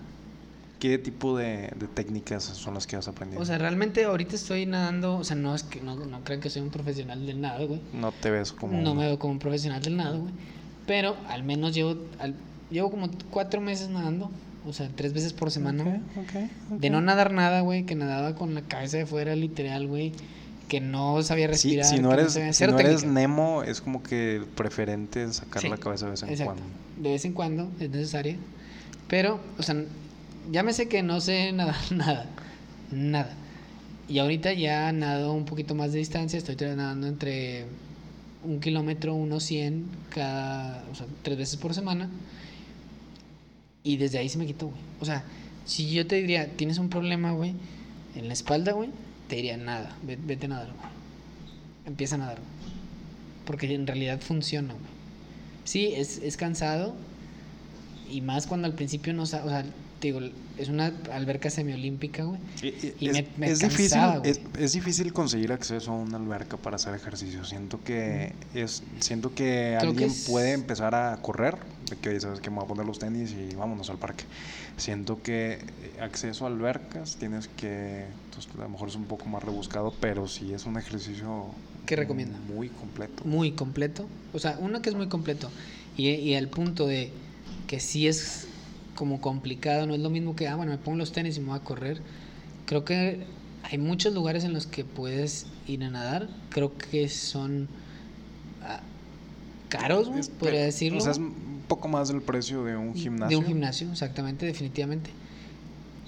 [0.81, 3.41] ¿Qué tipo de, de técnicas son las que has aprendido?
[3.41, 6.51] O sea, realmente ahorita estoy nadando, o sea, no es que no, no crean que
[6.51, 7.81] soy un profesional del nado, güey.
[7.95, 8.77] no te ves como...
[8.83, 10.33] No me veo como un profesional del nado, güey.
[10.87, 12.35] Pero al menos llevo, al-
[12.71, 14.31] llevo como cuatro meses nadando.
[14.67, 15.97] O sea, tres veces por semana, güey.
[15.97, 19.87] Ok, ok, De no nadar nada, güey, que nadaba con la cabeza de fuera, literal,
[19.87, 20.13] güey.
[20.69, 21.85] Que no sabía Sí, respirar.
[21.87, 23.05] si no eres, sabía- si no eres.
[23.05, 26.55] Nemo, es como que preferente sacar Sí, la cabeza de vez en Exacto.
[26.55, 27.03] cuando.
[27.03, 28.37] De vez en cuando es necesaria.
[29.07, 29.77] Pero, o sea,
[30.51, 32.27] ya me sé que no sé nadar nada.
[32.91, 33.31] Nada.
[34.09, 36.37] Y ahorita ya nado un poquito más de distancia.
[36.39, 37.67] Estoy nadando entre
[38.45, 42.09] un kilómetro, unos 100 cada, o sea, tres veces por semana.
[43.87, 44.81] Y desde ahí se me quitó, güey.
[45.01, 45.23] O sea,
[45.65, 47.55] si yo te diría, tienes un problema, güey,
[48.17, 48.91] en la espalda, güey,
[49.29, 50.89] te diría nada, ve- vete a nadar, güey.
[51.87, 52.73] Empieza a nadar, güey.
[53.45, 54.85] Porque en realidad funciona, güey.
[55.65, 56.95] Sí, es, es cansado.
[58.11, 59.65] Y más cuando al principio no sa- O sea,
[60.01, 60.21] te digo,
[60.59, 62.41] es una alberca semiolímpica, güey.
[62.63, 66.57] Y- es, me- me es difícil, cansaba, es, es difícil conseguir acceso a una alberca
[66.57, 67.45] para hacer ejercicio.
[67.45, 71.57] Siento que es, siento que Creo alguien puede empezar a correr,
[71.91, 74.25] de que oye, sabes que me voy a poner los tenis y vámonos al parque.
[74.77, 75.61] Siento que eh,
[76.01, 80.27] acceso a albercas tienes que, pues, a lo mejor es un poco más rebuscado, pero
[80.27, 81.47] sí es un ejercicio
[81.87, 82.39] ¿Qué recomienda?
[82.53, 83.25] muy completo.
[83.25, 84.07] Muy completo.
[84.33, 85.51] O sea, uno que es muy completo.
[85.97, 87.13] Y, y al punto de
[87.67, 88.49] que sí es
[88.95, 91.49] como complicado, no es lo mismo que, ah, bueno, me pongo los tenis y me
[91.49, 92.01] voy a correr.
[92.67, 93.25] Creo que
[93.63, 96.29] hay muchos lugares en los que puedes ir a nadar.
[96.51, 97.69] Creo que son
[98.63, 98.81] ah,
[99.69, 100.99] caros, podría decirlo.
[100.99, 103.37] O sea, es un poco más del precio de un gimnasio.
[103.39, 105.11] De un gimnasio, exactamente, definitivamente.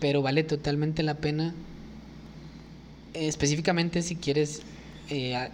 [0.00, 1.54] Pero vale totalmente la pena,
[3.14, 4.62] específicamente si quieres
[5.10, 5.48] eh,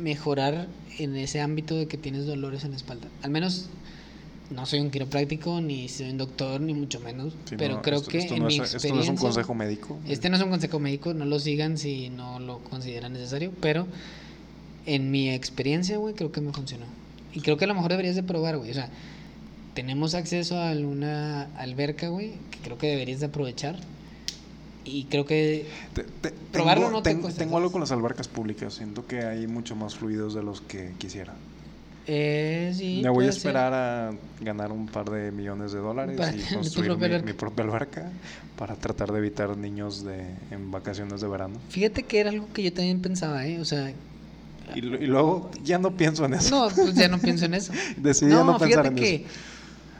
[0.00, 0.66] mejorar
[0.98, 3.08] en ese ámbito de que tienes dolores en la espalda.
[3.22, 3.68] Al menos
[4.50, 7.34] no soy un quiropráctico, ni soy un doctor, ni mucho menos.
[7.44, 8.88] Sí, pero no, creo esto- que esto en no mi es- experiencia...
[8.88, 9.98] Esto no es un consejo médico.
[10.08, 13.86] Este no es un consejo médico, no lo sigan si no lo consideran necesario, pero
[14.86, 16.86] en mi experiencia, güey, creo que me funcionó.
[17.32, 18.70] Y creo que a lo mejor deberías de probar, güey.
[18.70, 18.90] O sea,
[19.74, 23.76] tenemos acceso a una alberca, güey, que creo que deberías de aprovechar.
[24.86, 28.28] Y creo que Te- te- Probarlo tengo, no te tengo- tengo algo con las albercas
[28.28, 28.74] públicas.
[28.74, 31.34] Siento que hay mucho más fluidos de los que quisiera.
[32.06, 33.00] eh, sí.
[33.02, 33.38] Me voy a ser.
[33.38, 37.64] esperar a ganar un par de millones de dólares Para y construir propia mi, propia
[37.64, 38.10] alberca
[38.58, 41.56] para tratar de evitar niños de, en vacaciones de verano.
[41.70, 43.58] Fíjate que era algo que yo también pensaba, ¿eh?
[43.58, 43.90] O sea,
[44.74, 46.50] Y, y luego ya no pienso en eso.
[46.68, 47.72] no, pues ya no pienso en eso.
[47.96, 49.14] Decidí ya no, no pensar en que...
[49.14, 49.24] eso.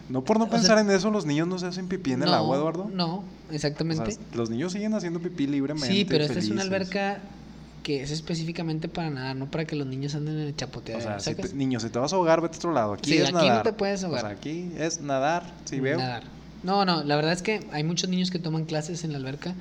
[0.09, 2.23] No por no o sea, pensar en eso, los niños no se hacen pipí en
[2.23, 2.91] el agua, Eduardo.
[2.93, 4.17] No, O sea, exactamente.
[4.35, 5.89] los niños siguen haciendo pipí libremente.
[5.89, 7.21] Sí, pero esta es una alberca
[7.83, 11.21] que es específicamente para nadar, no para que los niños anden en el O chapoteadero.
[11.21, 12.95] sea, si te- niños, si te vas a ahogar, vete a otro lado.
[12.95, 14.23] Aquí Sí, es aquí no te puedes O ahogar.
[14.23, 15.99] sea, aquí es nadar, si veo.
[15.99, 16.23] Nadar.
[16.63, 19.55] No, no, la verdad es que hay muchos niños que toman clases en la alberca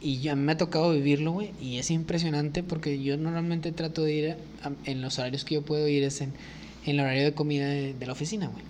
[0.00, 3.70] y yo- a mí me ha tocado vivirlo, güey, y es impresionante porque yo normalmente
[3.72, 4.30] trato de ir
[4.64, 6.32] a- en los horarios que yo puedo ir es en,
[6.84, 8.64] en el horario de comida de, de la oficina, güey.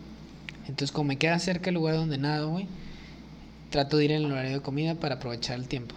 [0.68, 2.66] Entonces, como me queda cerca el lugar donde nado, güey,
[3.70, 5.94] trato de ir en el horario de comida para aprovechar el tiempo.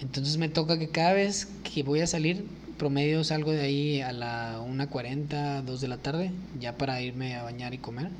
[0.00, 2.44] Entonces me toca que cada vez que voy a salir,
[2.78, 7.42] promedio salgo de ahí a la 1.40, 2 de la tarde, ya para irme a
[7.42, 8.10] bañar y comer.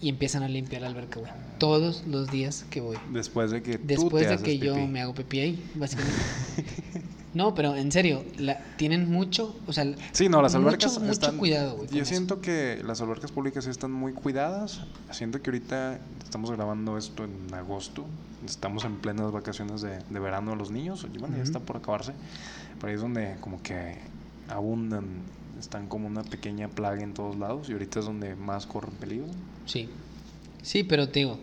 [0.00, 1.32] Y empiezan a limpiar la alberca, güey.
[1.58, 2.98] Todos los días que voy.
[3.12, 6.20] Después de que tú Después te de haces que yo me hago pipí ahí, básicamente.
[7.36, 11.12] no, pero en serio, la, tienen mucho, o sea, Sí, no, las mucho, albercas mucho
[11.12, 11.36] están...
[11.36, 11.88] cuidado, güey.
[11.90, 12.06] Yo eso.
[12.08, 14.80] siento que las albercas públicas están muy cuidadas.
[15.10, 18.06] Siento que ahorita estamos grabando esto en agosto.
[18.46, 21.06] Estamos en plenas vacaciones de, de verano de los niños.
[21.20, 21.42] Bueno, ya Ujú.
[21.42, 22.12] está por acabarse.
[22.80, 23.98] Pero ahí es donde como que
[24.48, 25.04] abundan.
[25.60, 27.68] Están como una pequeña plaga en todos lados.
[27.68, 29.26] Y ahorita es donde más corren peligro.
[29.66, 29.88] Sí.
[30.62, 31.38] Sí, pero te digo,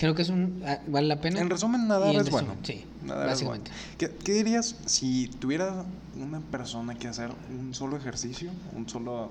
[0.00, 0.62] creo que es un.
[0.66, 1.40] ah, vale la pena.
[1.40, 2.60] En resumen, nadar en es resumen, bueno.
[2.62, 3.60] Sí, Nadar es bueno.
[3.60, 3.70] básicamente.
[3.98, 5.84] ¿Qué, qué dirías si tuviera
[6.18, 9.30] una persona que hacer un solo ejercicio, un solo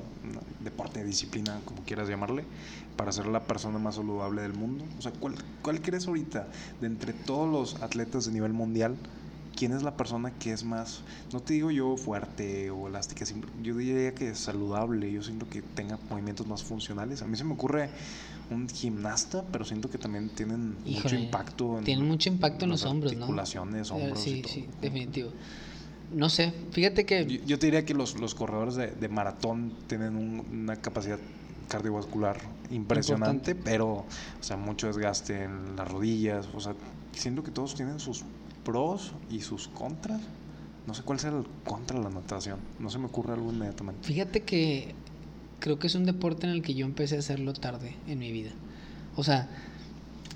[0.59, 2.43] deporte, disciplina, como quieras llamarle,
[2.95, 4.85] para ser la persona más saludable del mundo?
[4.99, 6.47] O sea, ¿cuál, cuál crees ahorita
[6.79, 8.95] de entre todos los atletas de nivel mundial?
[9.55, 11.01] ¿Quién es la persona que es más,
[11.33, 13.25] no te digo yo fuerte o elástica,
[13.61, 17.23] yo diría que es saludable, yo siento que tenga movimientos más funcionales.
[17.23, 17.89] A mí se me ocurre
[18.51, 22.71] un gimnasta, pero siento que también tienen mucho Híjole, impacto en Tienen mucho impacto en
[22.71, 23.19] las los hombros, ¿no?
[23.23, 24.53] articulaciones, Eh, hombros y Sí, todo.
[24.53, 25.31] sí, definitivo.
[26.11, 27.25] No sé, fíjate que.
[27.25, 31.19] Yo, yo te diría que los, los corredores de, de maratón tienen un- una capacidad
[31.67, 32.39] cardiovascular
[32.71, 34.05] impresionante, pero, o
[34.41, 36.73] sea, mucho desgaste en las rodillas, o sea,
[37.13, 38.23] siento que todos tienen sus
[38.63, 40.21] pros y sus contras.
[40.87, 44.01] No sé cuál sea el contra de la natación, no se me ocurre algo inmediatamente.
[44.07, 44.95] Fíjate que
[45.59, 48.31] creo que es un deporte en el que yo empecé a hacerlo tarde en mi
[48.31, 48.51] vida.
[49.15, 49.49] O sea,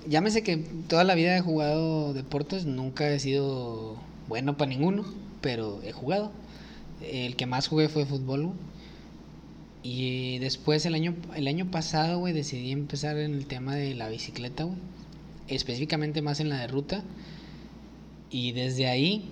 [0.08, 0.56] llámese que
[0.88, 3.96] toda la vida he jugado deportes, nunca he sido
[4.28, 5.04] bueno para ninguno,
[5.40, 6.32] pero he jugado.
[7.02, 8.46] El que más jugué fue fútbol.
[8.46, 8.56] güey.
[9.82, 14.08] Y después el año, el año pasado, güey, decidí empezar en el tema de la
[14.08, 14.78] bicicleta, güey.
[15.46, 17.02] Específicamente más en la de ruta.
[18.30, 19.28] Y desde ahí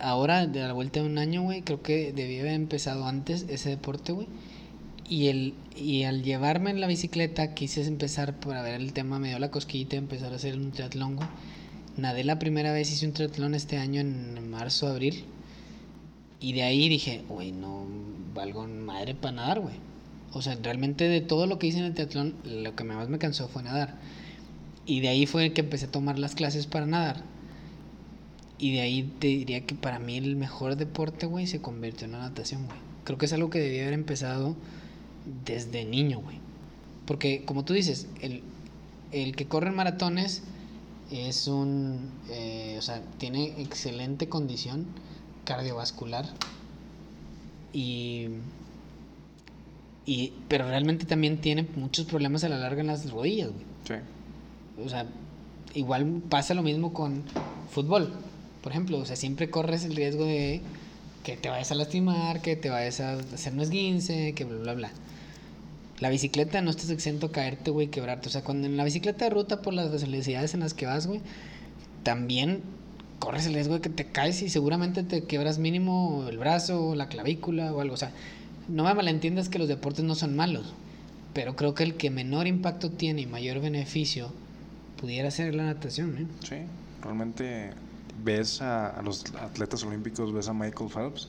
[0.00, 3.70] ahora, de la vuelta de un año, güey, creo que debí haber empezado antes ese
[3.70, 4.26] deporte, güey.
[5.08, 9.28] Y, el, y al llevarme en la bicicleta, quise empezar para ver el tema, me
[9.28, 11.18] dio la cosquillita empezar a hacer un triatlón.
[11.96, 15.24] Nadé la primera vez, hice un triatlón este año en marzo, abril.
[16.40, 17.86] Y de ahí dije, güey, no
[18.34, 19.76] valgo madre para nadar, güey.
[20.32, 23.18] O sea, realmente de todo lo que hice en el triatlón, lo que más me
[23.18, 23.96] cansó fue nadar.
[24.86, 27.22] Y de ahí fue que empecé a tomar las clases para nadar.
[28.58, 32.12] Y de ahí te diría que para mí el mejor deporte, güey, se convirtió en
[32.12, 32.78] la natación, güey.
[33.04, 34.56] Creo que es algo que debía haber empezado
[35.44, 36.38] desde niño, güey.
[37.06, 38.42] Porque, como tú dices, el,
[39.12, 40.42] el que corre en maratones
[41.10, 42.10] es un.
[42.30, 44.86] eh, o sea, tiene excelente condición
[45.44, 46.26] cardiovascular.
[47.72, 48.28] Y.
[50.06, 53.64] y pero realmente también tiene muchos problemas a la larga en las rodillas, güey.
[53.86, 54.84] Sí.
[54.84, 55.06] O sea,
[55.74, 57.22] igual pasa lo mismo con
[57.70, 58.12] fútbol.
[58.62, 60.62] Por ejemplo, o sea, siempre corres el riesgo de
[61.24, 64.74] que te vayas a lastimar, que te vayas a hacer un esguince, que bla, bla,
[64.74, 64.90] bla.
[65.98, 68.28] La bicicleta no estás exento a caerte, güey, quebrarte.
[68.28, 71.06] O sea, cuando en la bicicleta de ruta por las velocidades en las que vas,
[71.06, 71.20] güey,
[72.02, 72.62] también
[73.18, 77.08] corres el riesgo de que te caes y seguramente te quebras mínimo el brazo, la
[77.08, 77.94] clavícula o algo.
[77.94, 78.12] O sea,
[78.68, 80.74] no me malentiendas que los deportes no son malos,
[81.32, 84.30] pero creo que el que menor impacto tiene y mayor beneficio
[85.00, 86.26] pudiera ser la natación, ¿eh?
[86.46, 86.56] Sí,
[87.02, 87.70] realmente
[88.22, 91.28] ves a, a los atletas olímpicos, ves a Michael Phelps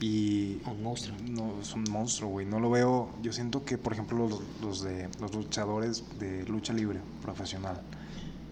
[0.00, 1.16] y Un monstruo.
[1.28, 2.46] no es un monstruo, güey.
[2.46, 3.10] No lo veo.
[3.22, 7.80] Yo siento que, por ejemplo, los, los de los luchadores de lucha libre profesional,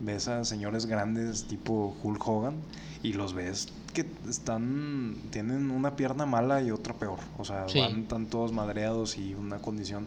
[0.01, 2.55] ves a señores grandes tipo Hulk Hogan
[3.03, 7.19] y los ves que están tienen una pierna mala y otra peor.
[7.39, 7.81] O sea, Sí.
[7.81, 10.07] van tan todos madreados y una condición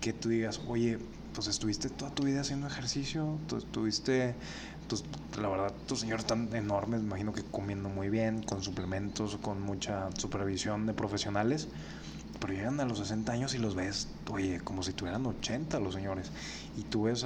[0.00, 0.98] que tú digas, oye,
[1.34, 4.34] pues estuviste toda tu vida haciendo ejercicio, estuviste,
[4.90, 5.04] tus-
[5.40, 9.62] la verdad, tus señores están enormes, me imagino que comiendo muy bien, con suplementos, con
[9.62, 11.68] mucha supervisión de profesionales,
[12.40, 15.94] pero llegan a los 60 años y los ves, oye, como si tuvieran 80 los
[15.94, 16.32] señores,
[16.76, 17.20] y tú ves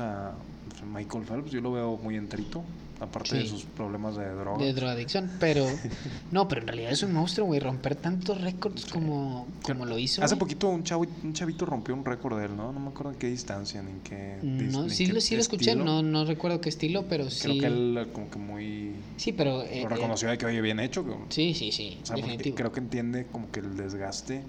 [0.68, 2.64] pues, a Michael Phelps, yo lo veo muy enterito,
[3.00, 4.64] aparte de sus problemas de droga.
[4.64, 5.66] De drogadicción, pero
[6.30, 10.22] no, pero en realidad es un monstruo, güey, romper tantos récords como, como lo hizo.
[10.22, 10.40] Hace güey.
[10.40, 12.72] poquito un, chavo, un chavito rompió un récord de él, ¿no?
[12.72, 14.38] No me acuerdo en qué distancia, ni en qué...
[14.42, 17.42] No, sí, qué lo, sí lo escuché, no, no recuerdo qué estilo, pero sí.
[17.42, 18.92] Creo que él como que muy...
[19.16, 19.62] Sí, pero.
[19.62, 21.04] eh, lo eh, reconoció de que, oye, bien hecho.
[21.30, 22.56] sí, sí, sí, O sea, porque definitivo.
[22.56, 24.42] creo que entiende como que el desgaste.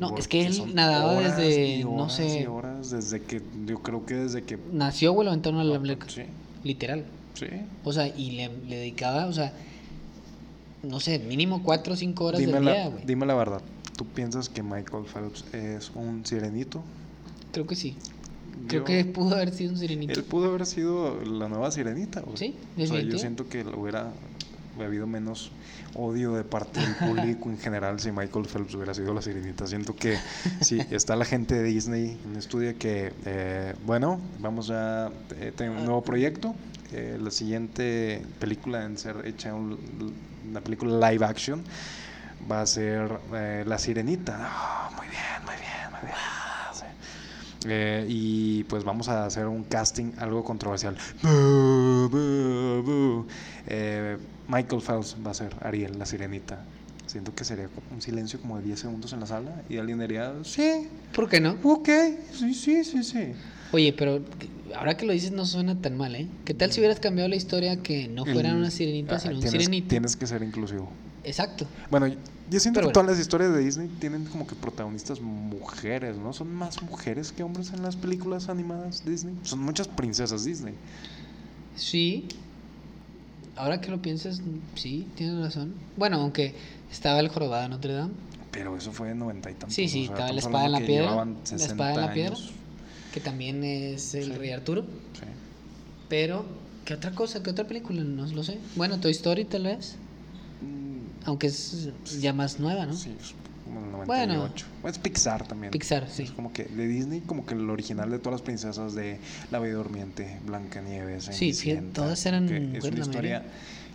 [0.00, 3.78] No, es que él nadaba horas desde, y no horas sé- horas, desde que, yo
[3.80, 4.58] creo que desde que...
[4.72, 6.22] Nació, güey, lo aventaron a la alberca, Sí,
[6.64, 7.04] literal.
[7.34, 7.46] Sí.
[7.84, 9.52] O sea, y le, le dedicaba, o sea,
[10.82, 13.04] no sé, mínimo cuatro o cinco horas Dime del la, día, güey.
[13.06, 13.60] dime la verdad,
[13.96, 16.82] ¿tú piensas que Michael Phelps es un sirenito?
[17.52, 17.96] Creo que sí.
[18.68, 20.12] Creo Yo- que pudo haber sido un sirenito.
[20.12, 22.36] Él pudo haber sido la nueva sirenita, güey.
[22.36, 24.12] Sí, O sea, yo siento que lo hubiera
[24.78, 25.50] habido menos
[25.96, 29.66] odio de parte del público en general si Michael Phelps hubiera sido la sirenita.
[29.66, 30.16] Siento que
[30.60, 35.72] sí, está la gente de Disney en estudio que, eh, bueno, vamos a eh, tener
[35.76, 36.54] un nuevo proyecto.
[36.92, 40.14] Eh, la siguiente película en ser hecha un-
[40.48, 41.64] una película live action
[42.50, 44.36] va a ser eh, La Sirenita.
[44.40, 46.14] Ah, muy bien, muy bien, muy bien.
[46.74, 46.84] Sí.
[47.68, 50.96] Eh, y pues vamos a hacer un casting algo controversial.
[53.66, 54.18] Eh,
[54.48, 56.64] Michael Phelps va a ser Ariel, la sirenita.
[57.06, 60.34] Siento que sería un silencio como de 10 segundos en la sala y alguien diría,
[60.44, 61.56] sí, ¿Por qué no?
[61.62, 61.88] ok,
[62.32, 63.34] sí, sí, sí, sí.
[63.74, 64.20] Oye, pero
[64.76, 66.28] ahora que lo dices no suena tan mal, ¿eh?
[66.44, 69.34] ¿Qué tal si hubieras cambiado la historia que no fuera El- una sirenita, ah, sino
[69.34, 69.88] un tienes, sirenito?
[69.88, 70.88] Tienes que ser inclusivo.
[71.24, 71.66] Exacto.
[71.90, 72.92] Bueno, yo siento Pero que bueno.
[72.92, 76.32] todas las historias de Disney tienen como que protagonistas mujeres, ¿no?
[76.32, 79.34] Son más mujeres que hombres en las películas animadas Disney.
[79.42, 80.74] Son muchas princesas Disney.
[81.74, 82.28] Sí.
[83.56, 84.40] Ahora que lo piensas,
[84.76, 85.74] sí, tienes razón.
[85.96, 86.54] Bueno, aunque
[86.92, 88.12] estaba el jorobado de Notre Dame,
[88.52, 89.74] Pero eso fue en noventa y tantos.
[89.74, 92.12] Sí, sí, o sea, estaba la espada en la piedra, la 60 espada en la
[92.12, 92.36] piedra.
[93.14, 94.32] Que también es el Sí.
[94.32, 94.82] Rey Arturo.
[94.82, 95.20] Sí.
[96.08, 96.44] Pero,
[96.84, 97.44] ¿qué otra cosa?
[97.44, 98.02] ¿Qué otra película?
[98.02, 98.58] No lo sé.
[98.74, 99.94] Bueno, Toy Story tal vez.
[100.60, 102.92] Mm, Aunque es ya más nueva, ¿no?
[102.94, 104.34] Sí, es como el Bueno.
[104.34, 104.66] 98.
[104.88, 105.70] Es Pixar también.
[105.70, 106.24] Pixar, sí.
[106.24, 109.20] Es como que de Disney, como que el original de todas las princesas de
[109.52, 113.44] La Bella Durmiente, Blancanieves, Sí, Cenicienta, todas eran que Es una historia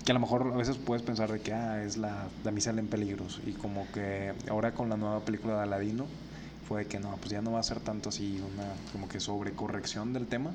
[0.06, 2.88] que a lo mejor a veces puedes pensar de que ah, es la damisela en
[2.88, 3.42] peligros.
[3.46, 6.06] Y como que ahora con la nueva película de Aladino
[6.70, 10.14] fue que no, pues ya no va a ser tanto así una como que sobrecorrección
[10.14, 10.52] del tema.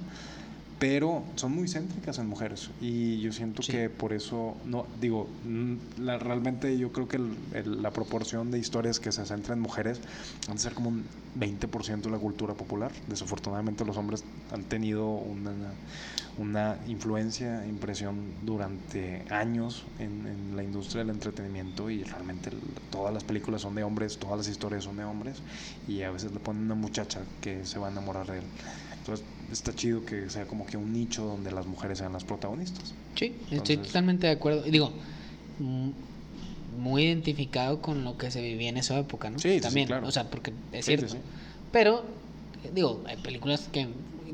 [0.78, 3.72] Pero son muy céntricas en mujeres y yo siento Sí.
[3.72, 8.50] que por eso, no digo, mm, la, realmente yo creo que el- el- la proporción
[8.50, 10.00] de historias que se centran en mujeres
[10.48, 11.04] han de ser como un
[11.36, 12.90] 20% de la cultura popular.
[13.08, 15.52] Desafortunadamente los hombres han tenido una,
[16.36, 23.14] una influencia, impresión durante años en, en la industria del entretenimiento y realmente el- todas
[23.14, 25.42] las películas son de hombres, todas las historias son de hombres
[25.86, 28.44] y a veces le ponen una muchacha que se va a enamorar de él.
[28.98, 32.94] Entonces está chido que sea como que un nicho donde las mujeres sean las protagonistas.
[33.14, 34.62] Sí, estoy Entonces- totalmente de acuerdo.
[34.62, 34.92] Digo,
[35.60, 35.90] mm,
[36.78, 39.38] muy identificado con lo que se vivía en esa época, ¿no?
[39.38, 40.08] Sí, sí, sí, También, claro.
[40.08, 41.14] o sea, porque es Sí, sí, cierto.
[41.14, 41.20] sí.
[41.70, 42.04] Pero,
[42.72, 43.86] digo, hay películas que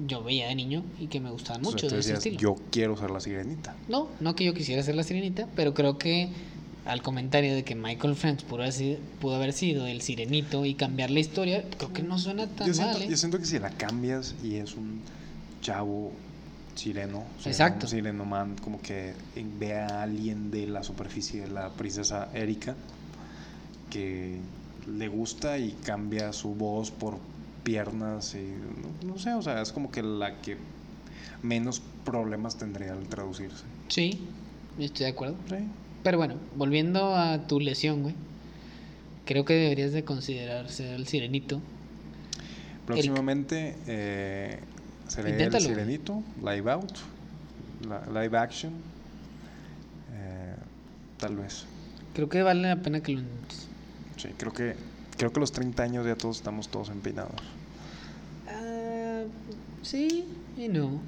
[0.07, 2.57] yo veía de niño y que me gustaban mucho Entonces de ese decías, estilo.
[2.57, 3.75] yo quiero ser la sirenita.
[3.89, 6.29] No, no que yo quisiera ser la sirenita, pero creo que
[6.87, 10.75] al comentario de que Michael Phelps pudo haber sido, pudo haber sido el sirenito y
[10.75, 13.09] cambiar la historia, creo que no suena tan Yo siento, mal, ¿eh?
[13.11, 15.01] yo siento que si la cambias y es un
[15.61, 16.13] chavo
[16.75, 17.87] sireno, Exacto.
[17.87, 19.13] un sireno man, como que
[19.59, 22.75] ve a alguien de la superficie de la princesa Erika
[23.91, 24.39] que
[24.97, 27.19] le gusta y cambia su voz por
[27.63, 28.43] piernas y
[29.03, 30.57] no, no sé, o sea, es como que la que
[31.43, 33.65] menos problemas tendría al traducirse.
[33.89, 34.21] Sí,
[34.79, 35.37] estoy de acuerdo.
[35.49, 35.57] Sí.
[36.03, 38.15] Pero bueno, volviendo a tu lesión, güey.
[39.27, 41.61] Creo que deberías de considerarse el sirenito.
[42.87, 44.59] Próximamente eh,
[45.19, 45.65] el Inténtalo.
[45.65, 46.93] Sirenito, live out,
[48.13, 48.73] live action,
[50.13, 50.57] eh,
[51.19, 51.67] tal vez.
[52.15, 53.23] Creo que vale la pena que lo.
[54.17, 54.75] Sí, creo que
[55.17, 57.41] creo que a los 30 años ya todos estamos todos empeinados.
[59.81, 60.25] Ah, sí
[60.57, 61.01] y no.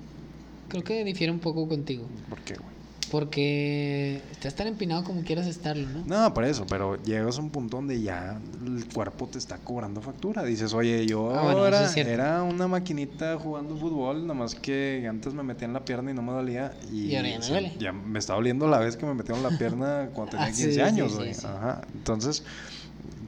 [0.68, 2.07] Creo que difiere un poco contigo.
[2.29, 2.73] ¿Por qué, güey?
[3.11, 6.03] Porque estás tan empinado como quieras estarlo, ¿no?
[6.07, 10.01] No, por eso, pero llegas a un punto donde ya el cuerpo te está cobrando
[10.01, 10.43] factura.
[10.45, 15.07] Dices, oye, yo Ah, bueno, ahora es era una maquinita jugando fútbol, nada más que
[15.07, 16.75] antes me metían la pierna y no me dolía.
[16.91, 17.73] Y, Y ahora ya me duele.
[17.79, 20.62] ya me estaba doliendo la vez que me metieron la pierna cuando tenía Ah, sí,
[20.62, 21.35] 15 sí, años, sí, güey.
[21.35, 21.47] sí.
[21.47, 21.83] Ajá.
[21.93, 22.45] Entonces,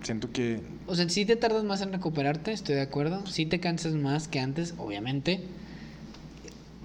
[0.02, 3.26] siento que O sea, sí te tardas más en recuperarte, estoy de acuerdo.
[3.26, 5.40] Sí te cansas más que antes, obviamente.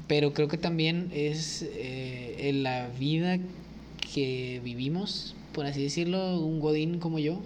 [0.08, 3.38] Pero creo que también es eh, en la vida
[4.14, 7.42] que vivimos, por así decirlo, un godín como yo.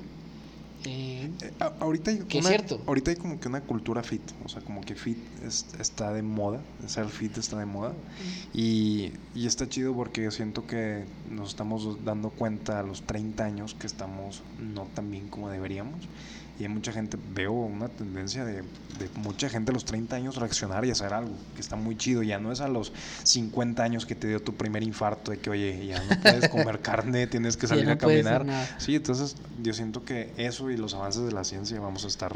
[0.85, 2.81] Eh, Eh, a- ahorita hay Que es una- cierto.
[2.87, 6.21] ahorita hay como que una cultura fit, o sea, como que fit es- está de
[6.23, 7.93] moda, ser fit está de moda.
[8.53, 13.73] Y, y está chido porque siento que nos estamos dando cuenta a los 30 años
[13.73, 16.07] que estamos no tan bien como deberíamos
[16.59, 20.35] y hay mucha gente, veo una tendencia de, de mucha gente a los 30 años
[20.35, 22.93] reaccionar y hacer algo que está muy chido, ya no es a los
[23.23, 26.79] 50 años que te dio tu primer infarto de que oye, ya no puedes comer
[26.81, 28.45] carne, tienes que salir no a caminar.
[28.77, 32.35] Sí, entonces yo siento que eso y los avances de la ciencia vamos a estar,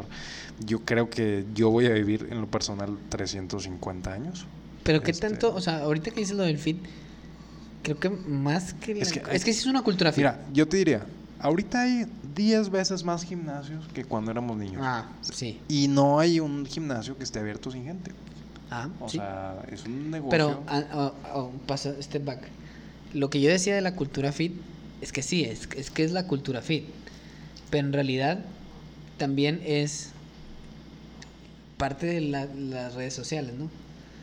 [0.66, 4.46] yo creo que yo voy a vivir en lo personal 350 años.
[4.82, 6.78] Pero qué Este- tanto, o sea, ahorita que dices lo del fit,
[7.82, 8.94] creo que más que...
[8.94, 10.18] la- Es Es que que, hay- sí es una cultura fit.
[10.18, 11.06] Mira, yo te diría,
[11.40, 14.80] ahorita hay 10 veces más gimnasios que cuando éramos niños.
[14.84, 15.60] Ah, sí.
[15.68, 18.12] Y no hay un gimnasio que esté abierto sin gente.
[18.70, 19.18] Ah, O sí.
[19.18, 20.30] sea, es un negocio.
[20.30, 22.48] Pero, ah, ah, ah, pasa, step back.
[23.12, 24.52] Lo que yo decía de la cultura fit
[25.00, 26.84] es que sí, es, es que es la cultura fit.
[27.70, 28.44] Pero en realidad
[29.16, 30.10] también es
[31.76, 33.70] parte de la- las redes sociales, ¿no?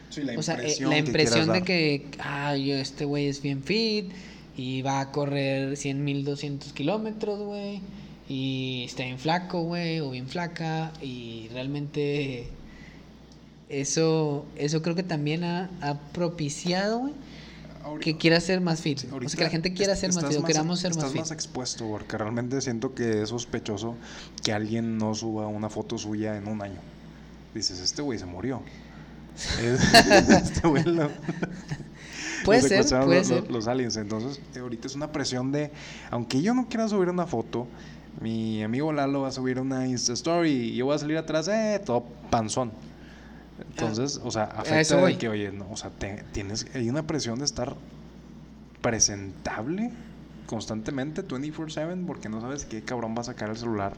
[0.10, 3.64] Sí, la o sea, eh, impresión la de que, ah, yo, este güey es bien
[3.64, 4.12] fit
[4.58, 7.82] y va a correr 100 mil 200 kilómetros, güey,
[8.30, 12.48] y está bien flaco, güey, o bien flaca, y realmente
[13.70, 17.14] eso, eso creo que también ha, ha propiciado, güey,
[18.00, 18.98] que quiera ser más fit.
[19.00, 21.04] Sí, o sea, que la gente quiera ser más estás fit, o queramos ser estás
[21.06, 21.22] más fit.
[21.22, 23.96] más expuesto porque realmente siento que es sospechoso
[24.44, 26.80] que alguien no suba una foto suya en un año.
[27.54, 28.62] Dices, este güey se murió.
[29.62, 29.94] Es-
[30.30, 31.12] este güey lo-
[32.44, 33.42] Puede ser, puede los, ser.
[33.42, 33.98] los- los aliens.
[33.98, 35.72] Entonces, eh, ahorita es una presión de,
[36.12, 37.68] aunque yo no quiera subir una foto,
[38.22, 41.48] mi amigo Lalo va a subir una Insta Story y yo voy a salir atrás,
[41.48, 42.72] eh, todo panzón.
[43.70, 47.40] Entonces, o sea, afecta de que, oye, no, o sea, te- tienes, hay una presión
[47.40, 47.76] de estar
[48.82, 49.92] presentable
[50.46, 53.94] constantemente, 24/7, porque no sabes qué cabrón va a sacar el celular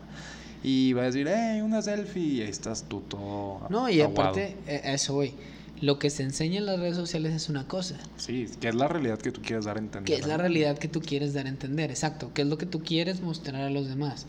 [0.64, 4.22] y va a decir, hey, una selfie, y ahí estás tú todo No, y aguado.
[4.32, 5.34] aparte, eh, a eso voy.
[5.80, 7.98] Lo que se enseña en las redes sociales es una cosa.
[8.18, 10.06] Sí, que es la realidad que tú quieres dar a entender.
[10.06, 12.66] que es la realidad que tú quieres dar a entender, exacto, que es lo que
[12.66, 14.26] tú quieres mostrar a los demás.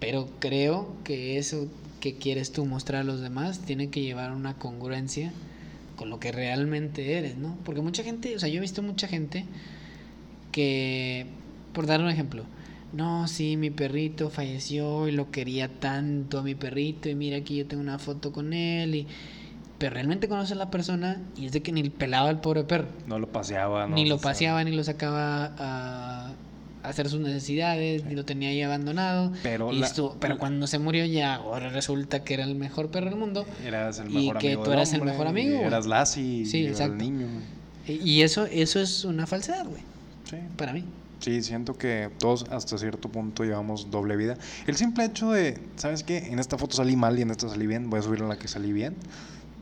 [0.00, 1.68] Pero creo que eso
[2.00, 5.32] que quieres tú mostrar a los demás tiene que llevar una congruencia
[5.96, 7.58] con lo que realmente eres, ¿no?
[7.64, 9.44] Porque mucha gente, o sea, yo he visto mucha gente
[10.52, 11.26] que,
[11.74, 12.44] por dar un ejemplo,
[12.92, 17.56] no, sí, mi perrito falleció y lo quería tanto a mi perrito y mira aquí
[17.56, 19.06] yo tengo una foto con él y...
[19.78, 22.88] Pero realmente conoce a la persona y es de que ni pelaba al pobre perro
[23.06, 26.32] No lo paseaba, no, ni lo paseaba, ni lo sacaba a
[26.82, 29.32] hacer sus necesidades, ni lo tenía ahí abandonado.
[29.42, 32.54] Pero y la- estuvo- pero la- cuando se murió ya, ahora resulta que era el
[32.56, 33.46] mejor perro del mundo.
[33.64, 35.66] Eras el y mejor que amigo tú eras el hombre, mejor y amigo, güey.
[35.66, 36.92] Eras Lassie, Sí, y era exacto.
[36.94, 37.26] el niño.
[37.86, 39.82] Y y eso, eso es una falsedad, güey,
[40.28, 40.36] Sí.
[40.56, 40.84] para mí.
[41.20, 44.36] Sí, siento que todos hasta cierto punto llevamos doble vida.
[44.66, 46.18] El simple hecho de, ¿sabes qué?
[46.18, 48.36] En esta foto salí mal y en esta salí bien, voy a subir en la
[48.38, 48.94] que salí bien.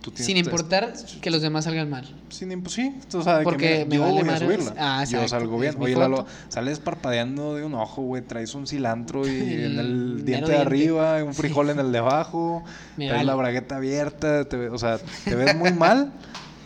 [0.06, 2.08] Tú tienes- Sin importar que los demás salgan mal.
[2.28, 4.74] Sin sí, tú sabes Porque que me yo vale voy a subirla.
[4.78, 5.74] Ah, yo salgo bien.
[5.80, 5.96] Oye.
[5.96, 8.22] Lalo, sales parpadeando de un ojo, güey.
[8.22, 9.30] Traes un cilantro y
[9.64, 12.62] en el diente de arriba, un frijol en el de abajo.
[12.96, 13.26] Me traes vale.
[13.26, 14.44] la bragueta abierta.
[14.44, 16.12] te o sea, te ves muy mal.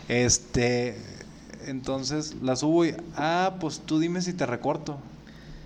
[0.07, 0.95] Este.
[1.65, 2.93] Entonces la subo y.
[3.15, 4.99] Ah, pues tú dime si te recorto.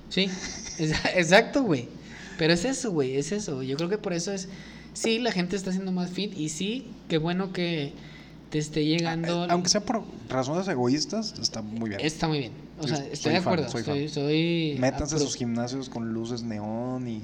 [0.07, 0.32] Sí,
[1.13, 1.89] exacto, güey.
[2.38, 3.63] Pero es eso, güey, es eso.
[3.63, 4.47] Yo creo que por eso es.
[4.95, 7.93] Sí, la gente está haciendo más fit y sí, qué bueno que
[8.49, 9.43] te esté llegando.
[9.45, 12.01] Eh, Aunque sea por razones egoístas, está muy bien.
[12.01, 12.51] Está muy bien.
[12.79, 13.71] O sea, soy estoy de fan, acuerdo.
[13.71, 14.13] soy soy, fan.
[14.13, 17.23] soy Métanse a sus gimnasios con luces neón y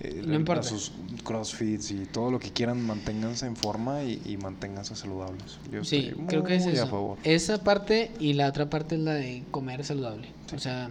[0.00, 0.92] eh, No a sus
[1.24, 5.58] crossfits y todo lo que quieran, manténganse en forma y, y manténganse saludables.
[5.70, 6.86] Yo Sí, estoy creo que es muy a eso.
[6.86, 7.18] favor.
[7.24, 10.28] Esa parte y la otra parte es la de comer saludable.
[10.54, 10.88] O sea,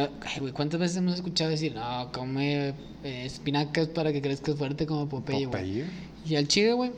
[0.00, 2.68] ay, güey, ¿cuántas veces hemos escuchado decir, no, come
[3.04, 5.62] eh, espinacas para que crezcas fuerte como Popeye, güey?
[5.62, 5.84] Popeye.
[6.26, 6.90] Y al chile, güey,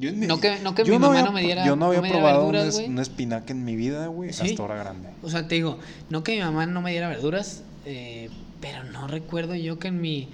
[0.00, 1.76] Yo en mi- No que- no que yo mi mamá había no me diera- Yo
[1.76, 4.46] no había no probado verduras, una espinaca en mi vida, güey, Sí.
[4.48, 5.10] hasta ahora grande.
[5.22, 8.30] O sea, te digo, no que mi mamá no me diera verduras, eh,
[8.62, 10.28] pero no recuerdo yo que en mi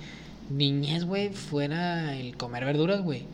[0.51, 3.24] niñez, güey, fuera el comer verduras, güey.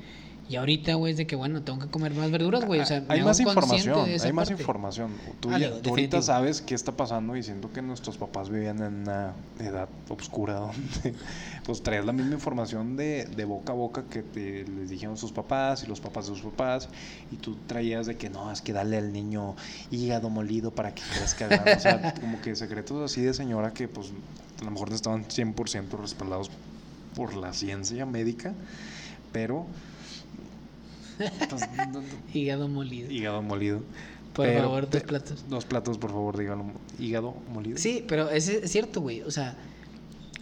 [0.47, 2.81] Y ahorita, güey, es de que, bueno, tengo que comer más verduras, güey.
[2.81, 4.63] O sea, hay más información, de esa hay más parte.
[4.63, 5.11] información.
[5.41, 8.51] Tú, Ah, ya- digo, tú ahorita sabes qué está pasando y siento que nuestros papás
[8.51, 11.15] vivían en una edad oscura donde
[11.65, 15.33] pues traías la misma información de, de boca a boca que te, les dijeron sus
[15.33, 16.91] papás y los papás de sus papás
[17.33, 19.57] y tú traías de que no, es que dale al niño
[19.91, 21.49] hígado molido para que crezca.
[21.75, 24.09] O sea, como que secretos así de señora que pues
[24.61, 26.51] a lo mejor no estaban 100% respaldados
[27.17, 28.53] por la ciencia médica,
[29.33, 29.65] pero...
[32.35, 33.11] Hígado molido.
[33.11, 33.81] hígado molido.
[34.33, 35.45] Por Pero favor, dos platos.
[35.49, 36.65] Dos platos, por favor, dígalo.
[36.99, 37.79] Hígado molido.
[37.79, 39.23] Sí, pero es, es cierto, güey.
[39.23, 39.57] O sea,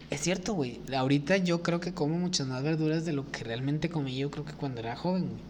[0.09, 0.81] es cierto, güey.
[0.97, 4.45] Ahorita yo creo que como muchas más verduras de lo que realmente comí yo creo
[4.47, 5.41] que cuando era joven, güey.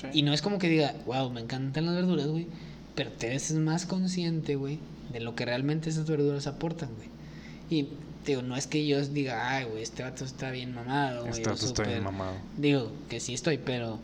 [0.00, 0.18] Sí.
[0.18, 2.48] Y no es como que diga, wow, me encantan las verduras, güey.
[2.94, 4.78] Pero te ves más consciente, güey,
[5.12, 7.08] de lo que realmente esas verduras aportan, güey.
[7.70, 7.88] Y,
[8.26, 11.32] digo, no es que yo diga, ay, güey, este vato está bien mamado, güey.
[11.32, 12.02] Este vato está bien súper-".
[12.02, 12.34] mamado.
[12.56, 13.98] Digo, que sí estoy, pero.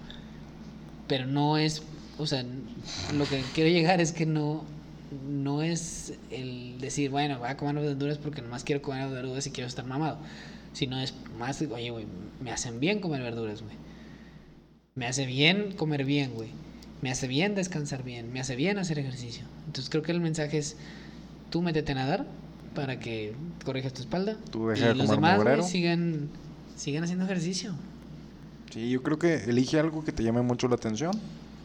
[1.11, 1.83] Pero no es.
[2.19, 2.45] O sea,
[3.15, 4.65] lo que quiero llegar es que no.
[5.29, 9.51] No es el decir, bueno, voy a comer verduras porque nomás quiero comer verduras y
[9.51, 10.19] quiero estar mamado.
[10.73, 12.07] Sino es más, oye, güey,
[12.41, 13.75] me hacen bien comer verduras, güey.
[14.95, 16.51] Me hace bien comer bien, güey.
[17.03, 18.33] Me hace bien descansar bien.
[18.33, 19.43] Me hace bien hacer ejercicio.
[19.67, 20.77] Entonces creo que el mensaje es:
[21.51, 22.27] tú métete a nadar
[22.77, 23.35] para que
[23.65, 24.37] corrijas tu espalda.
[24.53, 25.69] Tú y de los comer demás, güey,
[26.77, 27.75] sigan haciendo ejercicio.
[28.71, 31.13] Sí, yo creo que elige algo que te llame mucho la atención,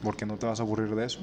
[0.02, 1.20] porque no te vas a aburrir de eso.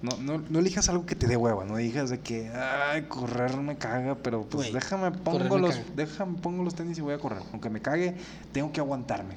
[0.00, 3.56] No, no, no elijas algo que te dé hueva, no elijas de que, ay, correr
[3.56, 7.42] me caga, pero pues déjame pongo los, déjame pongo los tenis y voy a correr.
[7.52, 8.16] Aunque me cague,
[8.52, 9.34] tengo que aguantarme.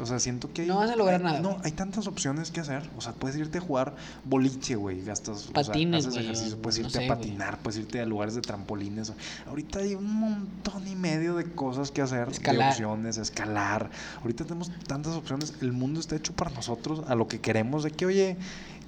[0.00, 2.50] O sea, siento que hay, No vas a lograr hay- nada, No, hay tantas opciones
[2.50, 2.88] que hacer.
[2.96, 3.94] O sea, puedes irte a jugar
[4.24, 7.78] boliche, güey, gastas, o sea, Patines, haces ejercicio, puedes no irte sé, a patinar, puedes
[7.80, 9.12] irte a lugares de trampolines.
[9.46, 12.70] Ahorita hay un montón y medio de cosas que hacer, de Escalar.
[12.70, 13.90] opciones, escalar.
[14.22, 15.54] Ahorita tenemos tantas opciones.
[15.60, 17.82] El mundo está hecho para nosotros, a lo que queremos.
[17.84, 18.36] De que, oye,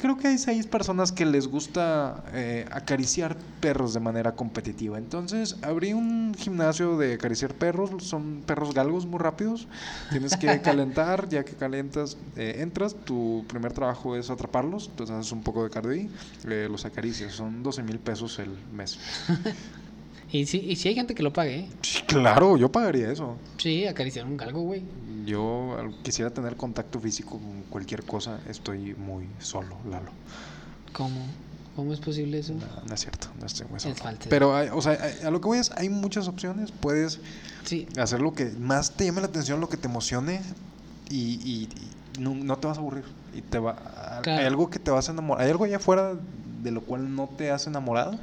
[0.02, 4.98] creo que hay seis personas que les gusta eh, acariciar perros de manera competitiva.
[4.98, 7.90] Entonces, abrí un gimnasio de acariciar perros.
[8.02, 9.68] Son perros galgos muy rápidos.
[10.10, 11.28] Tienes que calentar.
[11.28, 12.96] Ya que calentas, eh, entras.
[12.96, 14.88] Tu primer trabajo es atraparlos.
[14.88, 16.10] Entonces, haces un poco de cardio ahí.
[16.48, 17.32] eh, los acaricias.
[17.34, 18.98] Son 12 mil pesos el mes.
[20.32, 21.68] Y sí, y sí hay gente que lo pague, ¿eh?
[21.82, 23.36] Sí, claro, yo pagaría eso.
[23.58, 24.82] Sí, acariciar un galgo, güey.
[25.26, 28.40] Yo quisiera tener contacto físico con cualquier cosa.
[28.48, 30.10] Estoy muy solo, Lalo.
[30.92, 31.20] ¿Cómo?
[31.76, 32.54] ¿Cómo es posible eso?
[32.54, 33.94] No, no es cierto, no estoy muy solo.
[33.94, 36.70] falta de- Pero, hay- o sea, hay- a lo que voy es, hay muchas opciones.
[36.72, 37.20] Puedes
[37.64, 40.40] Sí, hacer lo que más te llame la atención, lo que te emocione
[41.08, 41.68] y, y-
[42.16, 43.04] y no, no te vas a aburrir.
[43.34, 44.40] Y te va, Claro.
[44.40, 45.44] Hay algo que te vas a enamorar.
[45.44, 46.14] Hay algo allá afuera
[46.62, 48.18] de lo cual no te has enamorado.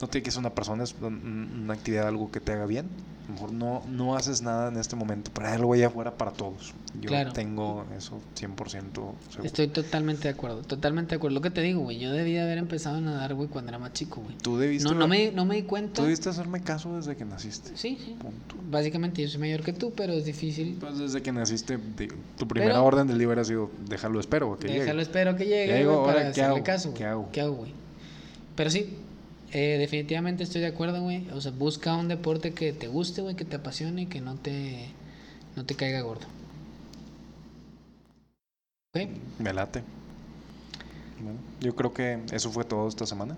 [0.00, 2.86] No tiene que ser una persona, es un- una actividad, algo que te haga bien.
[3.24, 6.12] A lo mejor no, no haces nada en este momento, pero hay algo allá afuera
[6.16, 6.74] para todos.
[7.00, 7.32] Yo Claro.
[7.32, 9.44] tengo eso 100% seguro.
[9.44, 10.58] estoy totalmente de acuerdo.
[10.62, 11.34] Totalmente de acuerdo.
[11.34, 11.98] Lo que te digo, güey.
[11.98, 14.36] Yo debía haber empezado a nadar, güey, cuando era más chico, güey.
[14.38, 15.94] Tú debiste, No, no, me, no me di cuenta.
[15.94, 17.70] tú debiste hacerme caso desde que naciste.
[17.74, 18.14] Sí, sí.
[18.20, 18.54] Punto.
[18.70, 20.76] Básicamente yo soy mayor que tú, pero es difícil.
[20.78, 21.78] Pues desde que naciste,
[22.38, 25.02] tu primera Pero- orden del día hubiera sido déjalo espero que Déjalo, llegue.
[25.02, 26.64] espero que llegue, güey, para ¿qué hacerle hago?
[26.64, 27.28] caso, ¿Qué hago?
[27.32, 27.72] ¿Qué hago, güey?
[28.54, 28.96] Pero sí,
[29.52, 31.28] eh, definitivamente estoy de acuerdo, güey.
[31.30, 34.34] O sea, busca un deporte que te guste, güey, que te apasione y que no
[34.36, 34.88] te,
[35.56, 36.26] no te caiga gordo.
[38.94, 39.08] ¿Ok?
[39.38, 39.82] Me late.
[41.20, 43.36] Bueno, yo creo que eso fue todo esta semana.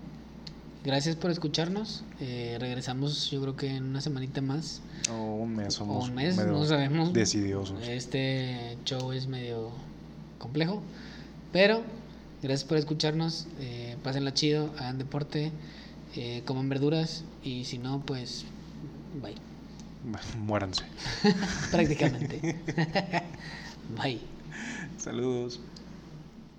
[0.83, 2.03] Gracias por escucharnos.
[2.21, 4.81] Eh, regresamos, yo creo que en una semanita más.
[5.11, 7.11] O un mes, O somos un mes, no sabemos.
[7.13, 7.81] decidiosos.
[7.87, 9.71] Este show es medio
[10.37, 10.81] complejo.
[11.51, 11.81] Pero
[12.41, 13.47] gracias por escucharnos.
[13.59, 15.51] Eh, pásenla chido, hagan deporte,
[16.15, 17.23] eh, coman verduras.
[17.43, 18.45] Y si no, pues
[19.21, 19.35] bye.
[20.37, 20.83] Muéranse.
[21.71, 22.39] Prácticamente.
[23.89, 24.19] bye.
[24.97, 25.59] Saludos.